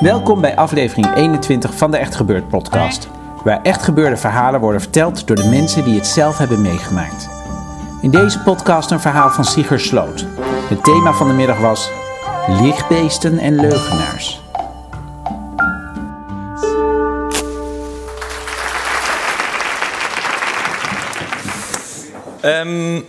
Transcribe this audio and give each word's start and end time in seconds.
Welkom 0.00 0.40
bij 0.40 0.56
aflevering 0.56 1.14
21 1.14 1.74
van 1.74 1.90
de 1.90 1.96
Echt 1.96 2.14
Gebeurd 2.14 2.48
podcast, 2.48 3.08
waar 3.44 3.62
echt 3.62 3.82
gebeurde 3.82 4.16
verhalen 4.16 4.60
worden 4.60 4.80
verteld 4.80 5.26
door 5.26 5.36
de 5.36 5.48
mensen 5.48 5.84
die 5.84 5.94
het 5.94 6.06
zelf 6.06 6.38
hebben 6.38 6.62
meegemaakt. 6.62 7.28
In 8.02 8.10
deze 8.10 8.40
podcast 8.40 8.90
een 8.90 9.00
verhaal 9.00 9.30
van 9.30 9.44
Sigurd 9.44 9.80
Sloot. 9.80 10.26
Het 10.68 10.84
thema 10.84 11.12
van 11.12 11.28
de 11.28 11.34
middag 11.34 11.58
was 11.58 11.90
lichtbeesten 12.48 13.38
en 13.38 13.54
leugenaars. 13.54 14.42
Ehm, 22.40 23.00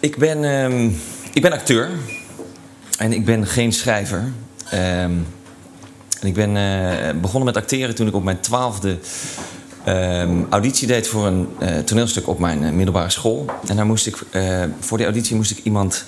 ik, 0.00 0.16
ben, 0.16 0.44
ehm, 0.44 0.90
ik 1.32 1.42
ben 1.42 1.52
acteur 1.52 1.88
en 2.98 3.12
ik 3.12 3.24
ben 3.24 3.46
geen 3.46 3.72
schrijver. 3.72 4.32
Ehm, 4.70 5.12
en 6.20 6.26
ik 6.26 6.34
ben 6.34 6.56
eh, 6.56 7.20
begonnen 7.20 7.44
met 7.44 7.56
acteren 7.56 7.94
toen 7.94 8.06
ik 8.06 8.14
op 8.14 8.24
mijn 8.24 8.40
twaalfde 8.40 8.98
auditie 10.50 10.86
deed 10.86 11.08
voor 11.08 11.26
een 11.26 11.48
eh, 11.58 11.78
toneelstuk 11.78 12.28
op 12.28 12.38
mijn 12.38 12.64
eh, 12.64 12.70
middelbare 12.70 13.10
school. 13.10 13.46
En 13.66 13.76
daar 13.76 13.86
moest 13.86 14.06
ik, 14.06 14.16
voor 14.80 14.96
die 14.96 15.06
auditie 15.06 15.36
moest 15.36 15.50
ik 15.50 15.60
iemand 15.64 16.04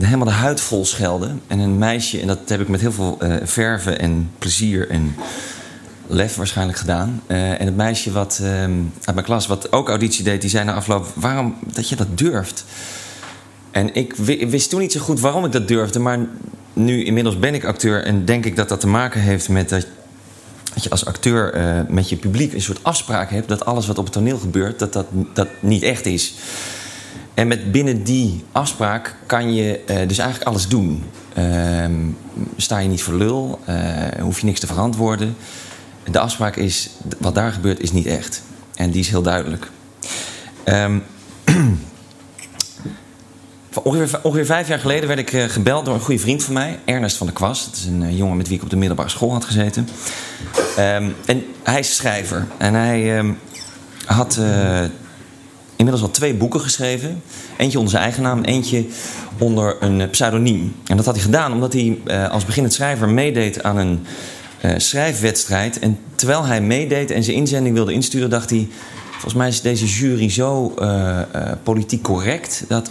helemaal 0.00 0.26
de 0.26 0.32
huid 0.32 0.60
vol 0.60 0.84
schelden. 0.84 1.40
En 1.46 1.58
een 1.58 1.78
meisje, 1.78 2.20
en 2.20 2.26
dat 2.26 2.38
heb 2.46 2.60
ik 2.60 2.68
met 2.68 2.80
heel 2.80 2.92
veel 2.92 3.18
verven 3.42 3.98
en 3.98 4.30
plezier 4.38 4.90
en 4.90 5.14
lef 6.10 6.36
waarschijnlijk 6.36 6.78
gedaan. 6.78 7.22
en 7.26 7.66
het 7.66 7.76
meisje 7.76 8.12
wat, 8.12 8.40
uit 8.42 9.14
mijn 9.14 9.22
klas, 9.22 9.46
wat 9.46 9.72
ook 9.72 9.88
auditie 9.88 10.24
deed, 10.24 10.40
die 10.40 10.50
zei 10.50 10.64
na 10.64 10.74
afloop: 10.74 11.06
waarom 11.14 11.56
dat 11.72 11.88
je 11.88 11.96
dat 11.96 12.18
durft? 12.18 12.64
En 13.70 13.94
ik 13.94 14.14
wist 14.48 14.70
toen 14.70 14.80
niet 14.80 14.92
zo 14.92 15.00
goed 15.00 15.20
waarom 15.20 15.44
ik 15.44 15.52
dat 15.52 15.68
durfde, 15.68 15.98
maar 15.98 16.18
nu 16.72 17.04
inmiddels 17.04 17.38
ben 17.38 17.54
ik 17.54 17.64
acteur 17.64 18.04
en 18.04 18.24
denk 18.24 18.44
ik 18.44 18.56
dat 18.56 18.68
dat 18.68 18.80
te 18.80 18.86
maken 18.86 19.20
heeft 19.20 19.48
met 19.48 19.68
dat, 19.68 19.86
dat 20.74 20.84
je 20.84 20.90
als 20.90 21.04
acteur 21.04 21.56
uh, 21.56 21.80
met 21.88 22.08
je 22.08 22.16
publiek 22.16 22.52
een 22.52 22.60
soort 22.60 22.84
afspraak 22.84 23.30
hebt 23.30 23.48
dat 23.48 23.64
alles 23.64 23.86
wat 23.86 23.98
op 23.98 24.04
het 24.04 24.12
toneel 24.12 24.38
gebeurt, 24.38 24.78
dat 24.78 24.92
dat, 24.92 25.06
dat 25.32 25.48
niet 25.60 25.82
echt 25.82 26.06
is. 26.06 26.34
En 27.34 27.48
met 27.48 27.72
binnen 27.72 28.02
die 28.02 28.44
afspraak 28.52 29.16
kan 29.26 29.54
je 29.54 29.80
uh, 29.90 30.08
dus 30.08 30.18
eigenlijk 30.18 30.48
alles 30.48 30.68
doen. 30.68 31.04
Uh, 31.38 31.84
sta 32.56 32.78
je 32.78 32.88
niet 32.88 33.02
voor 33.02 33.14
lul, 33.14 33.60
hoef 34.20 34.40
je 34.40 34.46
niks 34.46 34.60
te 34.60 34.66
verantwoorden. 34.66 35.36
De 36.10 36.18
afspraak 36.18 36.56
is, 36.56 36.90
wat 37.18 37.34
daar 37.34 37.52
gebeurt, 37.52 37.80
is 37.80 37.92
niet 37.92 38.06
echt. 38.06 38.42
En 38.74 38.90
die 38.90 39.00
is 39.00 39.08
heel 39.08 39.22
duidelijk. 39.22 39.70
Um, 40.64 41.02
Ongeveer, 43.82 44.46
vijf 44.46 44.68
jaar 44.68 44.78
geleden 44.78 45.08
werd 45.08 45.20
ik 45.20 45.32
uh, 45.32 45.44
gebeld 45.44 45.84
door 45.84 45.94
een 45.94 46.00
goede 46.00 46.20
vriend 46.20 46.44
van 46.44 46.54
mij, 46.54 46.78
Ernest 46.84 47.16
van 47.16 47.26
der 47.26 47.36
Kwast. 47.36 47.64
Dat 47.64 47.74
is 47.74 47.84
een 47.84 48.02
uh, 48.02 48.16
jongen 48.16 48.36
met 48.36 48.48
wie 48.48 48.56
ik 48.56 48.62
op 48.62 48.70
de 48.70 48.76
middelbare 48.76 49.08
school 49.08 49.32
had 49.32 49.44
gezeten. 49.44 49.88
Um, 50.78 51.14
en 51.26 51.44
hij 51.62 51.78
is 51.78 51.96
schrijver. 51.96 52.46
En 52.58 52.74
hij 52.74 53.18
um, 53.18 53.38
had 54.04 54.36
uh, 54.40 54.80
inmiddels 55.76 56.04
al 56.04 56.10
twee 56.10 56.34
boeken 56.34 56.60
geschreven. 56.60 57.22
Eentje 57.56 57.78
onder 57.78 57.92
zijn 57.92 58.04
eigen 58.04 58.22
naam, 58.22 58.42
eentje 58.42 58.86
onder 59.38 59.76
een 59.80 60.10
pseudoniem. 60.10 60.74
En 60.86 60.96
dat 60.96 61.04
had 61.04 61.14
hij 61.14 61.24
gedaan 61.24 61.52
omdat 61.52 61.72
hij 61.72 61.98
als 62.28 62.44
beginnend 62.44 62.74
schrijver 62.74 63.08
meedeed 63.08 63.62
aan 63.62 63.76
een 63.76 64.06
schrijfwedstrijd. 64.76 65.78
En 65.78 65.98
terwijl 66.14 66.44
hij 66.44 66.60
meedeed 66.60 67.10
en 67.10 67.22
zijn 67.22 67.36
inzending 67.36 67.74
wilde 67.74 67.92
insturen, 67.92 68.30
dacht 68.30 68.50
hij... 68.50 68.68
Volgens 69.10 69.34
mij 69.34 69.48
is 69.48 69.60
deze 69.60 69.86
jury 69.86 70.30
zo 70.30 70.74
politiek 71.62 72.02
correct... 72.02 72.64
dat 72.68 72.90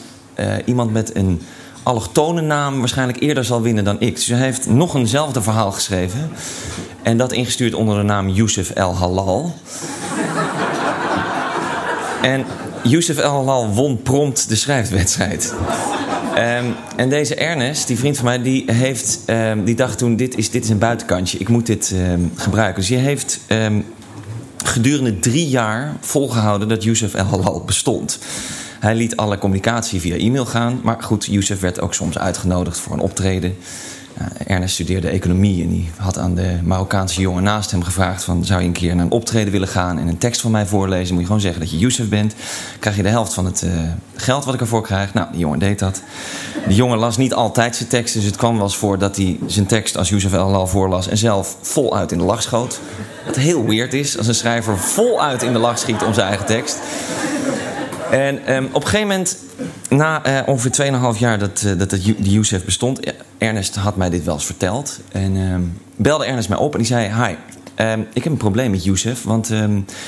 iemand 0.66 0.92
met 0.92 1.16
een 1.16 1.42
allochtone 1.84 2.42
naam 2.42 2.80
waarschijnlijk 2.80 3.22
eerder 3.22 3.46
zal 3.46 3.62
winnen 3.62 3.84
dan 3.84 4.00
ik. 4.00 4.16
Dus 4.16 4.28
hij 4.28 4.40
heeft 4.40 4.68
nog 4.68 4.96
eenzelfde 4.96 5.42
verhaal 5.42 5.72
geschreven. 5.72 6.30
En 7.04 7.18
dat 7.18 7.32
ingestuurd 7.32 7.74
onder 7.74 7.98
de 7.98 8.04
naam 8.04 8.30
Youssef 8.30 8.70
El 8.70 8.96
Halal. 8.96 9.56
en 12.22 12.46
Youssef 12.84 13.18
El 13.18 13.32
Halal 13.32 13.74
won 13.74 14.02
prompt 14.02 14.50
de 14.50 14.56
schrijfwedstrijd. 14.56 15.54
Um, 16.40 16.76
en 16.96 17.10
deze 17.10 17.36
Ernest, 17.36 17.88
die 17.88 17.98
vriend 17.98 18.16
van 18.16 18.26
mij, 18.26 18.42
die, 18.42 18.72
heeft, 18.72 19.20
um, 19.28 19.64
die 19.64 19.76
dacht 19.76 19.98
toen... 19.98 20.16
Dit 20.16 20.38
is, 20.38 20.50
dit 20.50 20.64
is 20.64 20.70
een 20.70 20.78
buitenkantje, 20.78 21.38
ik 21.38 21.50
moet 21.50 21.66
dit 21.66 21.94
um, 21.96 22.32
gebruiken. 22.36 22.82
Dus 22.82 22.90
hij 22.90 23.00
heeft 23.00 23.40
gedurende 24.66 25.20
drie 25.20 25.50
jaar 25.50 25.96
volgehouden 26.00 26.68
dat 26.68 26.84
Youssef 26.84 27.14
El 27.14 27.26
Halal 27.26 27.64
bestond. 27.66 28.20
Hij 28.80 28.96
liet 28.96 29.16
alle 29.16 29.38
communicatie 29.38 30.00
via 30.00 30.16
e-mail 30.16 30.46
gaan. 30.46 30.80
Maar 30.84 31.04
goed, 31.04 31.26
Youssef 31.26 31.60
werd 31.60 31.80
ook 31.80 31.94
soms 31.94 32.18
uitgenodigd 32.18 32.80
voor 32.80 32.94
een 32.94 33.00
optreden. 33.00 33.56
Uh, 34.18 34.26
Ernest 34.48 34.74
studeerde 34.74 35.10
economie 35.10 35.64
en 35.64 35.70
die 35.70 35.90
had 35.98 36.18
aan 36.18 36.36
de 36.36 36.58
Marokkaanse 36.64 37.22
jongen 37.22 37.44
naast 37.44 37.72
hem 37.72 37.84
gevraagd: 37.84 38.24
van, 38.24 38.46
Zou 38.46 38.62
je 38.62 38.68
een 38.68 38.74
keer 38.74 38.96
naar 38.96 39.06
een 39.06 39.12
optreden 39.12 39.52
willen 39.52 39.68
gaan 39.68 40.00
en 40.00 40.08
een 40.08 40.18
tekst 40.18 40.42
van 40.42 40.52
mij 40.52 40.66
voorlezen? 40.66 41.10
Moet 41.10 41.20
je 41.20 41.26
gewoon 41.26 41.42
zeggen 41.42 41.60
dat 41.60 41.72
je 41.72 41.78
Youssef 41.78 42.10
bent. 42.10 42.34
Krijg 42.80 42.96
je 42.96 43.04
de 43.04 43.10
helft 43.10 43.34
van 43.34 43.46
het 43.46 43.62
uh, 43.62 43.72
geld 44.16 44.46
wat 44.46 44.54
ik 44.54 44.60
ervoor 44.60 44.82
krijg. 44.82 45.14
Nou, 45.14 45.28
die 45.32 45.40
jongen 45.40 45.60
deed 45.60 45.80
dat. 45.80 46.02
Die 46.68 46.76
jongen 46.76 46.98
las 46.98 47.18
niet 47.18 47.34
altijd 47.34 47.76
zijn 47.76 47.90
tekst, 47.90 48.14
dus 48.14 48.24
het 48.24 48.36
kwam 48.36 48.56
wel 48.56 48.64
eens 48.64 48.78
voor 48.78 48.98
dat 48.98 49.16
hij 49.16 49.40
zijn 49.46 49.66
tekst 49.66 49.98
als 49.98 50.10
Youssef 50.10 50.34
al 50.34 50.68
voorlas 50.68 51.08
en 51.08 51.18
zelf 51.18 51.58
voluit 51.62 52.12
in 52.12 52.18
de 52.18 52.24
lach 52.24 52.42
schoot. 52.42 52.80
Wat 53.26 53.36
heel 53.36 53.66
weird 53.66 53.94
is 53.94 54.18
als 54.18 54.28
een 54.28 54.36
schrijver 54.36 54.78
voluit 54.78 55.44
in 55.44 55.54
de 55.54 55.60
lach 55.60 55.80
schiet 55.80 56.04
om 56.04 56.14
zijn 56.14 56.28
eigen 56.28 56.46
tekst. 56.46 56.78
En 58.12 58.56
um, 58.56 58.66
op 58.72 58.82
een 58.82 58.88
gegeven 58.88 59.08
moment, 59.08 59.38
na 59.90 60.28
uh, 60.28 60.40
ongeveer 60.46 60.92
2,5 61.14 61.20
jaar 61.20 61.40
dat, 61.40 61.64
uh, 61.66 61.78
dat 61.78 61.90
de 61.90 62.16
Youssef 62.18 62.66
bestond... 62.66 63.00
Ernest 63.40 63.76
had 63.76 63.96
mij 63.96 64.10
dit 64.10 64.24
wel 64.24 64.34
eens 64.34 64.46
verteld. 64.46 65.00
En 65.12 65.36
um, 65.36 65.78
belde 65.96 66.26
Ernest 66.26 66.50
mij 66.50 66.58
op 66.58 66.72
en 66.72 66.78
die 66.78 66.88
zei... 66.88 67.08
Hi, 67.24 67.36
um, 67.86 68.08
ik 68.14 68.24
heb 68.24 68.32
een 68.34 68.38
probleem 68.38 68.72
met 68.72 68.84
Youssef. 68.84 69.24
Want 69.24 69.52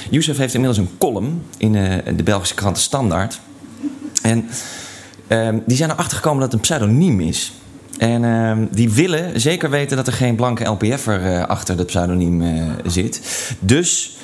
Youssef 0.09 0.37
heeft 0.37 0.53
inmiddels 0.53 0.79
een 0.79 0.97
column 0.97 1.43
in 1.57 1.73
uh, 1.73 1.93
de 2.15 2.23
Belgische 2.23 2.55
krant 2.55 2.77
Standaard. 2.77 3.39
En 4.21 4.49
die 5.65 5.77
zijn 5.77 5.89
erachter 5.89 6.17
gekomen 6.17 6.39
dat 6.39 6.51
het 6.51 6.53
een 6.53 6.67
pseudoniem 6.67 7.19
is. 7.19 7.53
En 7.97 8.67
die 8.71 8.89
willen 8.89 9.41
zeker 9.41 9.69
weten 9.69 9.97
dat 9.97 10.07
er 10.07 10.13
geen 10.13 10.35
blanke 10.35 10.65
LPF'er 10.65 11.45
achter 11.45 11.77
dat 11.77 11.85
pseudoniem 11.85 12.43
zit. 12.85 13.21
Dus... 13.59 14.15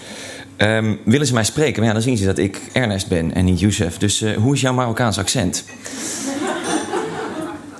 Um, 0.57 0.99
willen 1.05 1.27
ze 1.27 1.33
mij 1.33 1.43
spreken? 1.43 1.79
Maar 1.79 1.87
ja, 1.87 1.93
dan 1.93 2.01
zien 2.01 2.17
ze 2.17 2.25
dat 2.25 2.37
ik 2.37 2.61
Ernest 2.73 3.07
ben 3.07 3.33
en 3.33 3.45
niet 3.45 3.59
Youssef. 3.59 3.97
Dus 3.97 4.21
uh, 4.21 4.37
hoe 4.37 4.53
is 4.53 4.61
jouw 4.61 4.73
Marokkaans 4.73 5.17
accent? 5.17 5.63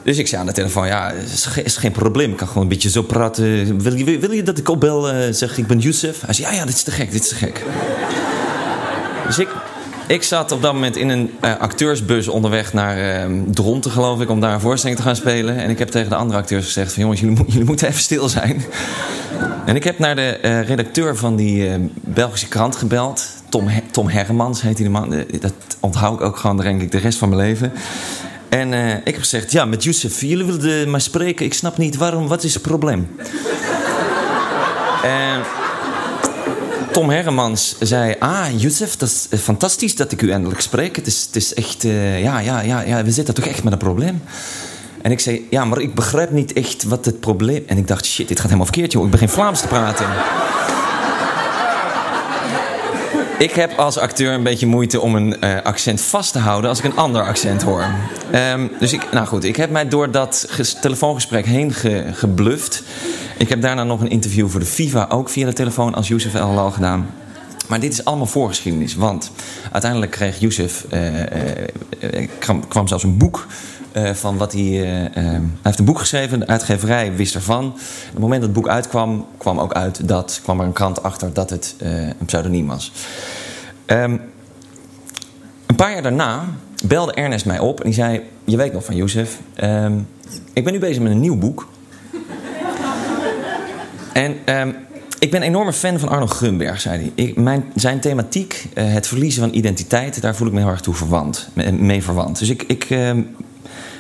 Dus 0.08 0.18
ik 0.18 0.28
zei 0.28 0.42
aan 0.42 0.48
de 0.48 0.54
telefoon, 0.54 0.88
ja, 0.88 1.12
is, 1.12 1.48
is 1.64 1.78
geen 1.78 1.92
probleem. 1.92 2.32
Ik 2.32 2.38
kan 2.38 2.48
gewoon 2.48 2.64
een 2.64 2.70
beetje 2.70 2.90
zo 2.90 3.02
praten. 3.02 3.82
Wil 3.82 3.96
je, 3.96 4.20
wil 4.20 4.32
je 4.32 4.44
dat 4.44 4.58
ik 4.58 4.70
opbel 4.70 5.14
uh, 5.14 5.16
zeg 5.32 5.58
ik 5.58 5.68
ben 5.68 5.80
Youssef? 5.80 6.22
Hij 6.22 6.34
zei, 6.34 6.48
ja, 6.48 6.54
ja, 6.54 6.66
dit 6.66 6.76
is 6.76 6.84
te 6.84 6.92
gek, 6.92 7.12
dit 7.12 7.22
is 7.22 7.28
te 7.28 7.36
gek. 7.36 7.64
dus 9.26 9.40
ik, 9.40 9.48
ik 10.08 10.24
zat 10.24 10.52
op 10.52 10.62
dat 10.62 10.74
moment 10.74 10.96
in 10.96 11.10
een 11.10 11.32
uh, 11.42 11.58
acteursbus 11.58 12.28
onderweg 12.28 12.74
naar 12.74 13.30
uh, 13.30 13.42
Dronten, 13.52 13.92
geloof 13.92 14.22
ik, 14.22 14.30
om 14.30 14.40
daar 14.40 14.54
een 14.54 14.60
voorstelling 14.60 15.00
te 15.00 15.06
gaan 15.06 15.16
spelen. 15.16 15.58
En 15.58 15.70
ik 15.70 15.80
heb 15.80 15.90
tegen 15.90 16.10
de 16.10 16.16
andere 16.16 16.40
acteurs 16.40 16.66
gezegd: 16.66 16.94
van, 16.94 17.02
jongens, 17.02 17.20
jullie, 17.20 17.64
moeten 17.66 17.88
even 17.88 18.02
stil 18.02 18.30
zijn. 18.30 18.64
en 19.66 19.76
ik 19.76 19.84
heb 19.84 20.00
naar 20.00 20.16
de 20.16 20.40
uh, 20.42 20.62
redacteur 20.62 21.16
van 21.16 21.36
die 21.36 21.70
Belgische 21.94 22.48
krant 22.48 22.76
gebeld. 22.76 23.28
Tom, 23.50 23.70
Tom 23.92 24.08
Hermans 24.08 24.62
heet 24.62 24.78
die 24.78 24.90
man. 24.90 25.26
dat 25.40 25.54
onthoud 25.80 26.20
ik 26.20 26.26
ook 26.26 26.38
gewoon, 26.38 26.58
denk 26.58 26.82
ik, 26.82 26.92
de 26.92 26.98
rest 26.98 27.18
van 27.18 27.30
mijn 27.30 27.42
leven. 27.42 27.72
En 28.50 28.74
ik 29.04 29.14
heb 29.14 29.20
gezegd: 29.20 29.52
ja, 29.52 29.66
met 29.66 29.84
Youssef, 29.84 30.22
jullie 30.22 30.46
wilden 30.46 30.90
maar 30.90 31.02
spreken. 31.02 31.46
Ik 31.46 31.54
snap 31.54 31.78
niet 31.78 31.96
waarom, 31.96 32.28
wat 32.28 32.44
is 32.44 32.54
het 32.54 32.64
probleem? 32.64 33.08
En. 35.04 35.42
Tom 36.98 37.10
Hermans 37.10 37.76
zei: 37.80 38.16
Ah, 38.20 38.46
Youssef, 38.56 38.96
dat 38.96 39.28
is 39.30 39.40
fantastisch 39.40 39.96
dat 39.96 40.12
ik 40.12 40.22
u 40.22 40.32
eindelijk 40.32 40.62
spreek. 40.62 40.96
Het 40.96 41.08
is, 41.08 41.24
het 41.26 41.36
is 41.36 41.54
echt, 41.54 41.84
uh, 41.84 42.22
ja, 42.22 42.40
ja, 42.40 42.62
ja, 42.62 42.82
ja, 42.82 43.04
we 43.04 43.12
zitten 43.12 43.34
toch 43.34 43.46
echt 43.46 43.64
met 43.64 43.74
een 43.74 43.80
probleem. 43.80 44.22
En 45.02 45.12
ik 45.12 45.20
zei: 45.20 45.48
Ja, 45.50 45.66
maar 45.66 45.82
ik 45.82 45.96
begrijp 45.96 46.32
niet 46.32 46.54
echt 46.54 46.84
wat 46.84 47.06
het 47.06 47.20
probleem 47.20 47.64
En 47.68 47.78
ik 47.78 47.88
dacht: 47.88 48.06
Shit, 48.06 48.28
dit 48.28 48.38
gaat 48.38 48.46
helemaal 48.46 48.66
verkeerd, 48.66 48.92
joh. 48.92 49.06
Ik 49.06 49.12
begin 49.12 49.30
Vlaams 49.30 49.62
te 49.62 49.68
praten. 49.68 50.06
Ik 53.38 53.52
heb 53.52 53.78
als 53.78 53.98
acteur 53.98 54.34
een 54.34 54.44
beetje 54.44 54.68
moeite 54.68 55.02
om 55.02 55.16
een 55.16 55.36
uh, 55.44 55.62
accent 55.64 56.02
vast 56.02 56.32
te 56.32 56.40
houden 56.40 56.70
als 56.70 56.80
ik 56.80 56.86
een 56.86 56.98
ander 56.98 57.22
accent 57.24 57.62
hoor. 57.64 57.86
Um, 58.34 58.72
dus 58.80 58.94
ik, 58.94 59.12
nou 59.12 59.28
goed, 59.28 59.44
ik 59.44 59.56
heb 59.56 59.70
mij 59.70 59.88
door 59.88 60.12
dat 60.12 60.48
telefoongesprek 60.82 61.46
heen 61.46 61.74
ge, 61.74 62.06
gebluft. 62.12 62.84
Ik 63.38 63.50
heb 63.50 63.62
daarna 63.62 63.84
nog 63.84 64.02
een 64.02 64.10
interview 64.10 64.50
voor 64.50 64.60
de 64.60 64.66
FIFA, 64.66 65.06
ook 65.10 65.30
via 65.30 65.46
de 65.46 65.54
telefoon, 65.54 65.96
als 65.96 66.08
Youssef 66.08 66.34
El 66.34 66.48
Halal 66.48 66.72
gedaan. 66.72 67.10
Maar 67.68 67.80
dit 67.80 67.92
is 67.92 68.06
allemaal 68.06 68.26
voorgeschiedenis. 68.26 68.96
Want 68.96 69.32
uiteindelijk 69.72 70.12
kreeg 70.12 70.40
Youssef, 70.40 70.86
uh, 70.94 72.28
kwam, 72.40 72.68
kwam, 72.68 72.88
zelfs 72.88 73.04
een 73.04 73.18
boek 73.18 73.48
uh, 73.98 74.14
van 74.14 74.38
wat 74.38 74.54
hij. 74.54 74.62
hij 74.62 75.42
heeft 75.62 75.80
een 75.80 75.86
boek 75.86 76.00
geschreven, 76.00 76.40
de 76.40 76.48
uitgeverij 76.48 77.16
wist 77.16 77.36
ervan. 77.36 77.66
Op 77.66 78.12
het 78.12 78.20
moment 78.20 78.42
dat 78.42 78.50
het 78.50 78.60
boek 78.60 78.68
uitkwam, 78.68 79.26
kwam 79.38 79.60
ook 79.60 79.74
uit 79.74 80.08
dat. 80.08 80.40
kwam 80.44 80.60
er 80.60 80.66
een 80.66 80.74
krant 80.74 81.04
achter 81.04 81.34
dat 81.34 81.50
het 81.50 81.76
een 81.80 82.26
pseudoniem 82.26 82.68
was. 82.68 82.92
Um, 83.86 84.22
een 85.66 85.76
paar 85.76 85.92
jaar 85.92 86.02
daarna 86.02 86.46
belde 86.86 87.14
Ernest 87.14 87.46
mij 87.46 87.60
op 87.60 87.80
en 87.80 87.86
die 87.86 87.94
zei: 87.94 88.22
Je 88.44 88.58
weet 88.58 88.74
nog 88.74 88.86
van 88.86 88.96
Youssef, 88.96 89.40
um, 89.64 90.08
ik 90.54 90.64
ben 90.64 90.74
nu 90.74 90.80
bezig 90.80 91.02
met 91.02 91.12
een 91.12 91.20
nieuw 91.20 91.38
boek. 91.38 91.68
En 94.14 94.60
um, 94.60 94.76
ik 95.20 95.32
ben 95.32 95.42
een 95.42 95.48
enorme 95.48 95.74
fan 95.74 96.00
van 96.00 96.10
Arno 96.10 96.28
Grunberg, 96.28 96.82
zei 96.82 97.00
hij. 97.00 97.26
Ik, 97.26 97.36
mijn, 97.36 97.64
zijn 97.76 98.00
thematiek, 98.00 98.68
het 98.74 99.08
verliezen 99.08 99.42
van 99.42 99.54
identiteit, 99.54 100.22
daar 100.22 100.36
voel 100.36 100.48
ik 100.48 100.54
me 100.54 100.60
heel 100.60 100.70
erg 100.70 100.82
toe 100.82 100.94
verwant, 100.94 101.50
mee 101.80 102.04
verwant. 102.04 102.40
Dus 102.40 102.50
ik, 102.50 102.64
ik 102.64 102.88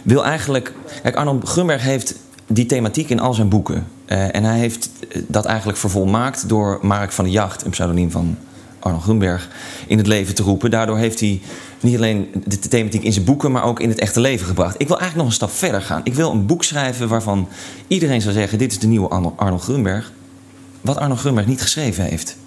wil 0.03 0.25
eigenlijk. 0.25 0.73
Kijk, 1.01 1.15
Arno 1.15 1.39
Grunberg 1.43 1.81
heeft 1.81 2.15
die 2.47 2.65
thematiek 2.65 3.09
in 3.09 3.19
al 3.19 3.33
zijn 3.33 3.49
boeken. 3.49 3.87
Uh, 4.07 4.35
en 4.35 4.43
hij 4.43 4.57
heeft 4.57 4.89
dat 5.27 5.45
eigenlijk 5.45 5.77
vervolmaakt 5.77 6.49
door 6.49 6.79
Mark 6.81 7.11
van 7.11 7.25
de 7.25 7.31
Jacht, 7.31 7.65
een 7.65 7.71
pseudoniem 7.71 8.11
van 8.11 8.37
Arno 8.79 8.99
Grunberg, 8.99 9.49
in 9.87 9.97
het 9.97 10.07
leven 10.07 10.35
te 10.35 10.43
roepen. 10.43 10.71
Daardoor 10.71 10.97
heeft 10.97 11.19
hij 11.19 11.41
niet 11.79 11.95
alleen 11.95 12.27
de 12.45 12.59
thematiek 12.59 13.03
in 13.03 13.13
zijn 13.13 13.25
boeken, 13.25 13.51
maar 13.51 13.63
ook 13.63 13.79
in 13.79 13.89
het 13.89 13.99
echte 13.99 14.19
leven 14.19 14.47
gebracht. 14.47 14.75
Ik 14.77 14.87
wil 14.87 14.99
eigenlijk 14.99 15.15
nog 15.15 15.25
een 15.25 15.47
stap 15.47 15.59
verder 15.59 15.81
gaan. 15.81 16.01
Ik 16.03 16.13
wil 16.13 16.31
een 16.31 16.45
boek 16.45 16.63
schrijven 16.63 17.07
waarvan 17.07 17.47
iedereen 17.87 18.21
zou 18.21 18.33
zeggen: 18.33 18.57
dit 18.57 18.71
is 18.71 18.79
de 18.79 18.87
nieuwe 18.87 19.33
Arno 19.35 19.57
Grunberg 19.57 20.11
wat 20.81 20.97
Arno 20.97 21.15
Grunberg 21.15 21.47
niet 21.47 21.61
geschreven 21.61 22.03
heeft. 22.03 22.37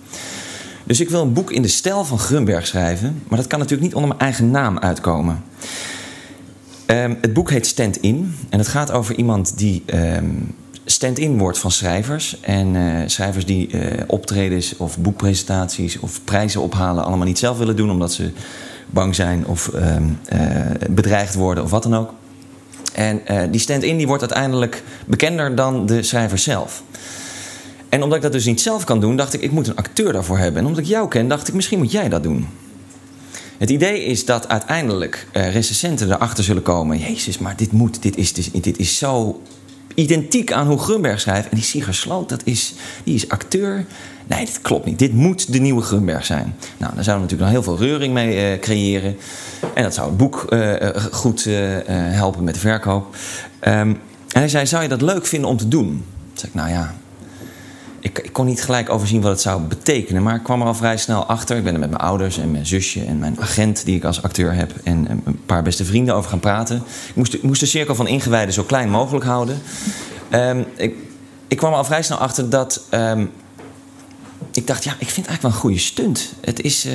Dus 0.85 1.00
ik 1.00 1.11
wil 1.11 1.23
een 1.23 1.33
boek 1.33 1.50
in 1.50 1.62
de 1.62 1.69
stijl 1.69 2.05
van 2.05 2.19
Grunberg 2.19 2.67
schrijven, 2.67 3.23
maar 3.29 3.38
dat 3.38 3.47
kan 3.47 3.59
natuurlijk 3.59 3.87
niet 3.87 3.94
onder 3.94 4.09
mijn 4.09 4.21
eigen 4.21 4.50
naam 4.50 4.79
uitkomen. 4.79 5.43
Um, 6.91 7.19
het 7.21 7.33
boek 7.33 7.51
heet 7.51 7.67
Stand 7.67 7.97
In 7.97 8.35
en 8.49 8.59
het 8.59 8.69
gaat 8.69 8.91
over 8.91 9.15
iemand 9.15 9.59
die 9.59 9.83
um, 9.87 10.55
stand-in 10.85 11.39
wordt 11.39 11.59
van 11.59 11.71
schrijvers. 11.71 12.41
En 12.41 12.75
uh, 12.75 13.03
schrijvers 13.07 13.47
die 13.47 13.73
uh, 13.73 14.03
optredens 14.07 14.77
of 14.77 14.99
boekpresentaties 14.99 15.99
of 15.99 16.25
prijzen 16.25 16.61
ophalen 16.61 17.05
allemaal 17.05 17.27
niet 17.27 17.39
zelf 17.39 17.59
willen 17.59 17.77
doen 17.77 17.91
omdat 17.91 18.13
ze 18.13 18.31
bang 18.87 19.15
zijn 19.15 19.47
of 19.47 19.71
um, 19.75 20.19
uh, 20.33 20.41
bedreigd 20.91 21.35
worden 21.35 21.65
of 21.65 21.71
wat 21.71 21.83
dan 21.83 21.97
ook. 21.97 22.13
En 22.95 23.21
die 23.51 23.61
stand-in 23.61 23.97
die 23.97 24.07
wordt 24.07 24.23
uiteindelijk 24.23 24.83
bekender 25.07 25.55
dan 25.55 25.87
de 25.87 26.03
schrijver 26.03 26.39
zelf. 26.39 26.83
En 27.89 28.03
omdat 28.03 28.17
ik 28.17 28.23
dat 28.23 28.33
dus 28.33 28.45
niet 28.45 28.61
zelf 28.61 28.85
kan 28.85 29.01
doen, 29.01 29.17
dacht 29.17 29.35
ik, 29.35 29.41
ik 29.41 29.51
moet 29.51 29.67
een 29.67 29.77
acteur 29.77 30.13
daarvoor 30.13 30.39
hebben. 30.39 30.61
En 30.61 30.67
omdat 30.67 30.83
ik 30.83 30.89
jou 30.89 31.09
ken, 31.09 31.29
dacht 31.29 31.49
ik, 31.49 31.55
misschien 31.55 31.79
moet 31.79 31.93
jij 31.93 32.09
dat 32.09 32.23
doen. 32.23 32.49
Het 33.61 33.71
idee 33.71 34.05
is 34.05 34.25
dat 34.25 34.49
uiteindelijk 34.49 35.27
uh, 35.33 35.53
recensenten 35.53 36.12
erachter 36.12 36.45
zullen 36.45 36.62
komen. 36.62 36.99
Jezus, 36.99 37.39
maar 37.39 37.57
dit 37.57 37.73
moet, 37.73 38.03
dit 38.03 38.17
is, 38.17 38.33
dit, 38.33 38.65
dit 38.65 38.79
is 38.79 38.99
zo 38.99 39.43
identiek 39.95 40.53
aan 40.53 40.67
hoe 40.67 40.79
Grunberg 40.79 41.21
schrijft. 41.21 41.49
En 41.49 41.57
die 41.57 41.65
Sigar 41.65 41.95
Sloot, 41.95 42.29
dat 42.29 42.41
is, 42.45 42.75
die 43.05 43.15
is 43.15 43.29
acteur. 43.29 43.87
Nee, 44.27 44.45
dit 44.45 44.61
klopt 44.61 44.85
niet. 44.87 44.99
Dit 44.99 45.12
moet 45.12 45.53
de 45.53 45.59
nieuwe 45.59 45.83
Grunberg 45.83 46.25
zijn. 46.25 46.55
Nou, 46.77 46.95
daar 46.95 47.05
zouden 47.05 47.29
we 47.29 47.35
natuurlijk 47.35 47.41
nog 47.41 47.51
heel 47.51 47.62
veel 47.62 47.87
reuring 47.87 48.15
mee 48.15 48.53
uh, 48.53 48.61
creëren. 48.61 49.17
En 49.75 49.83
dat 49.83 49.95
zou 49.95 50.09
het 50.09 50.17
boek 50.17 50.47
uh, 50.49 50.75
goed 51.12 51.45
helpen 51.87 52.45
met 52.45 52.55
de 52.55 52.61
verkoop. 52.61 53.17
Um, 53.61 53.71
en 53.71 54.01
hij 54.41 54.49
zei, 54.49 54.67
zou 54.67 54.83
je 54.83 54.89
dat 54.89 55.03
leuk 55.03 55.27
vinden 55.27 55.51
om 55.51 55.57
te 55.57 55.69
doen? 55.69 55.87
Toen 55.87 56.05
zei 56.35 56.53
ik, 56.53 56.55
nou 56.55 56.71
ja, 56.71 56.95
ik, 58.00 58.29
kon 58.32 58.47
niet 58.47 58.62
gelijk 58.62 58.91
overzien 58.91 59.20
wat 59.20 59.31
het 59.31 59.41
zou 59.41 59.62
betekenen. 59.62 60.23
Maar 60.23 60.35
ik 60.35 60.43
kwam 60.43 60.61
er 60.61 60.67
al 60.67 60.75
vrij 60.75 60.97
snel 60.97 61.25
achter. 61.25 61.56
Ik 61.56 61.64
ben 61.64 61.75
er 61.75 61.81
met 61.81 61.91
mijn 61.91 62.02
ouders 62.02 62.38
en 62.38 62.50
mijn 62.50 62.67
zusje 62.67 63.05
en 63.05 63.19
mijn 63.19 63.41
agent, 63.41 63.85
die 63.85 63.97
ik 63.97 64.05
als 64.05 64.23
acteur 64.23 64.55
heb, 64.55 64.73
en 64.85 65.23
een 65.25 65.41
paar 65.47 65.62
beste 65.62 65.85
vrienden 65.85 66.14
over 66.14 66.31
gaan 66.31 66.41
praten. 66.41 66.76
Ik 67.08 67.14
moest, 67.14 67.43
moest 67.43 67.61
de 67.61 67.67
cirkel 67.67 67.94
van 67.94 68.06
ingewijden 68.06 68.55
zo 68.55 68.62
klein 68.62 68.91
mogelijk 68.91 69.25
houden. 69.25 69.58
Um, 70.31 70.64
ik, 70.76 70.94
ik, 71.49 71.56
kwam 71.56 71.70
er 71.70 71.76
al 71.76 71.85
vrij 71.85 72.02
snel 72.02 72.19
achter 72.19 72.50
dat. 72.50 72.82
Um, 72.91 73.31
ik 74.52 74.67
dacht, 74.67 74.85
ja, 74.85 74.93
ik 74.99 75.11
vind 75.11 75.26
het 75.26 75.26
eigenlijk 75.26 75.43
wel 75.43 75.50
een 75.50 75.58
goede 75.58 75.79
stunt. 75.79 76.32
Het 76.41 76.61
is, 76.61 76.87
uh, 76.87 76.93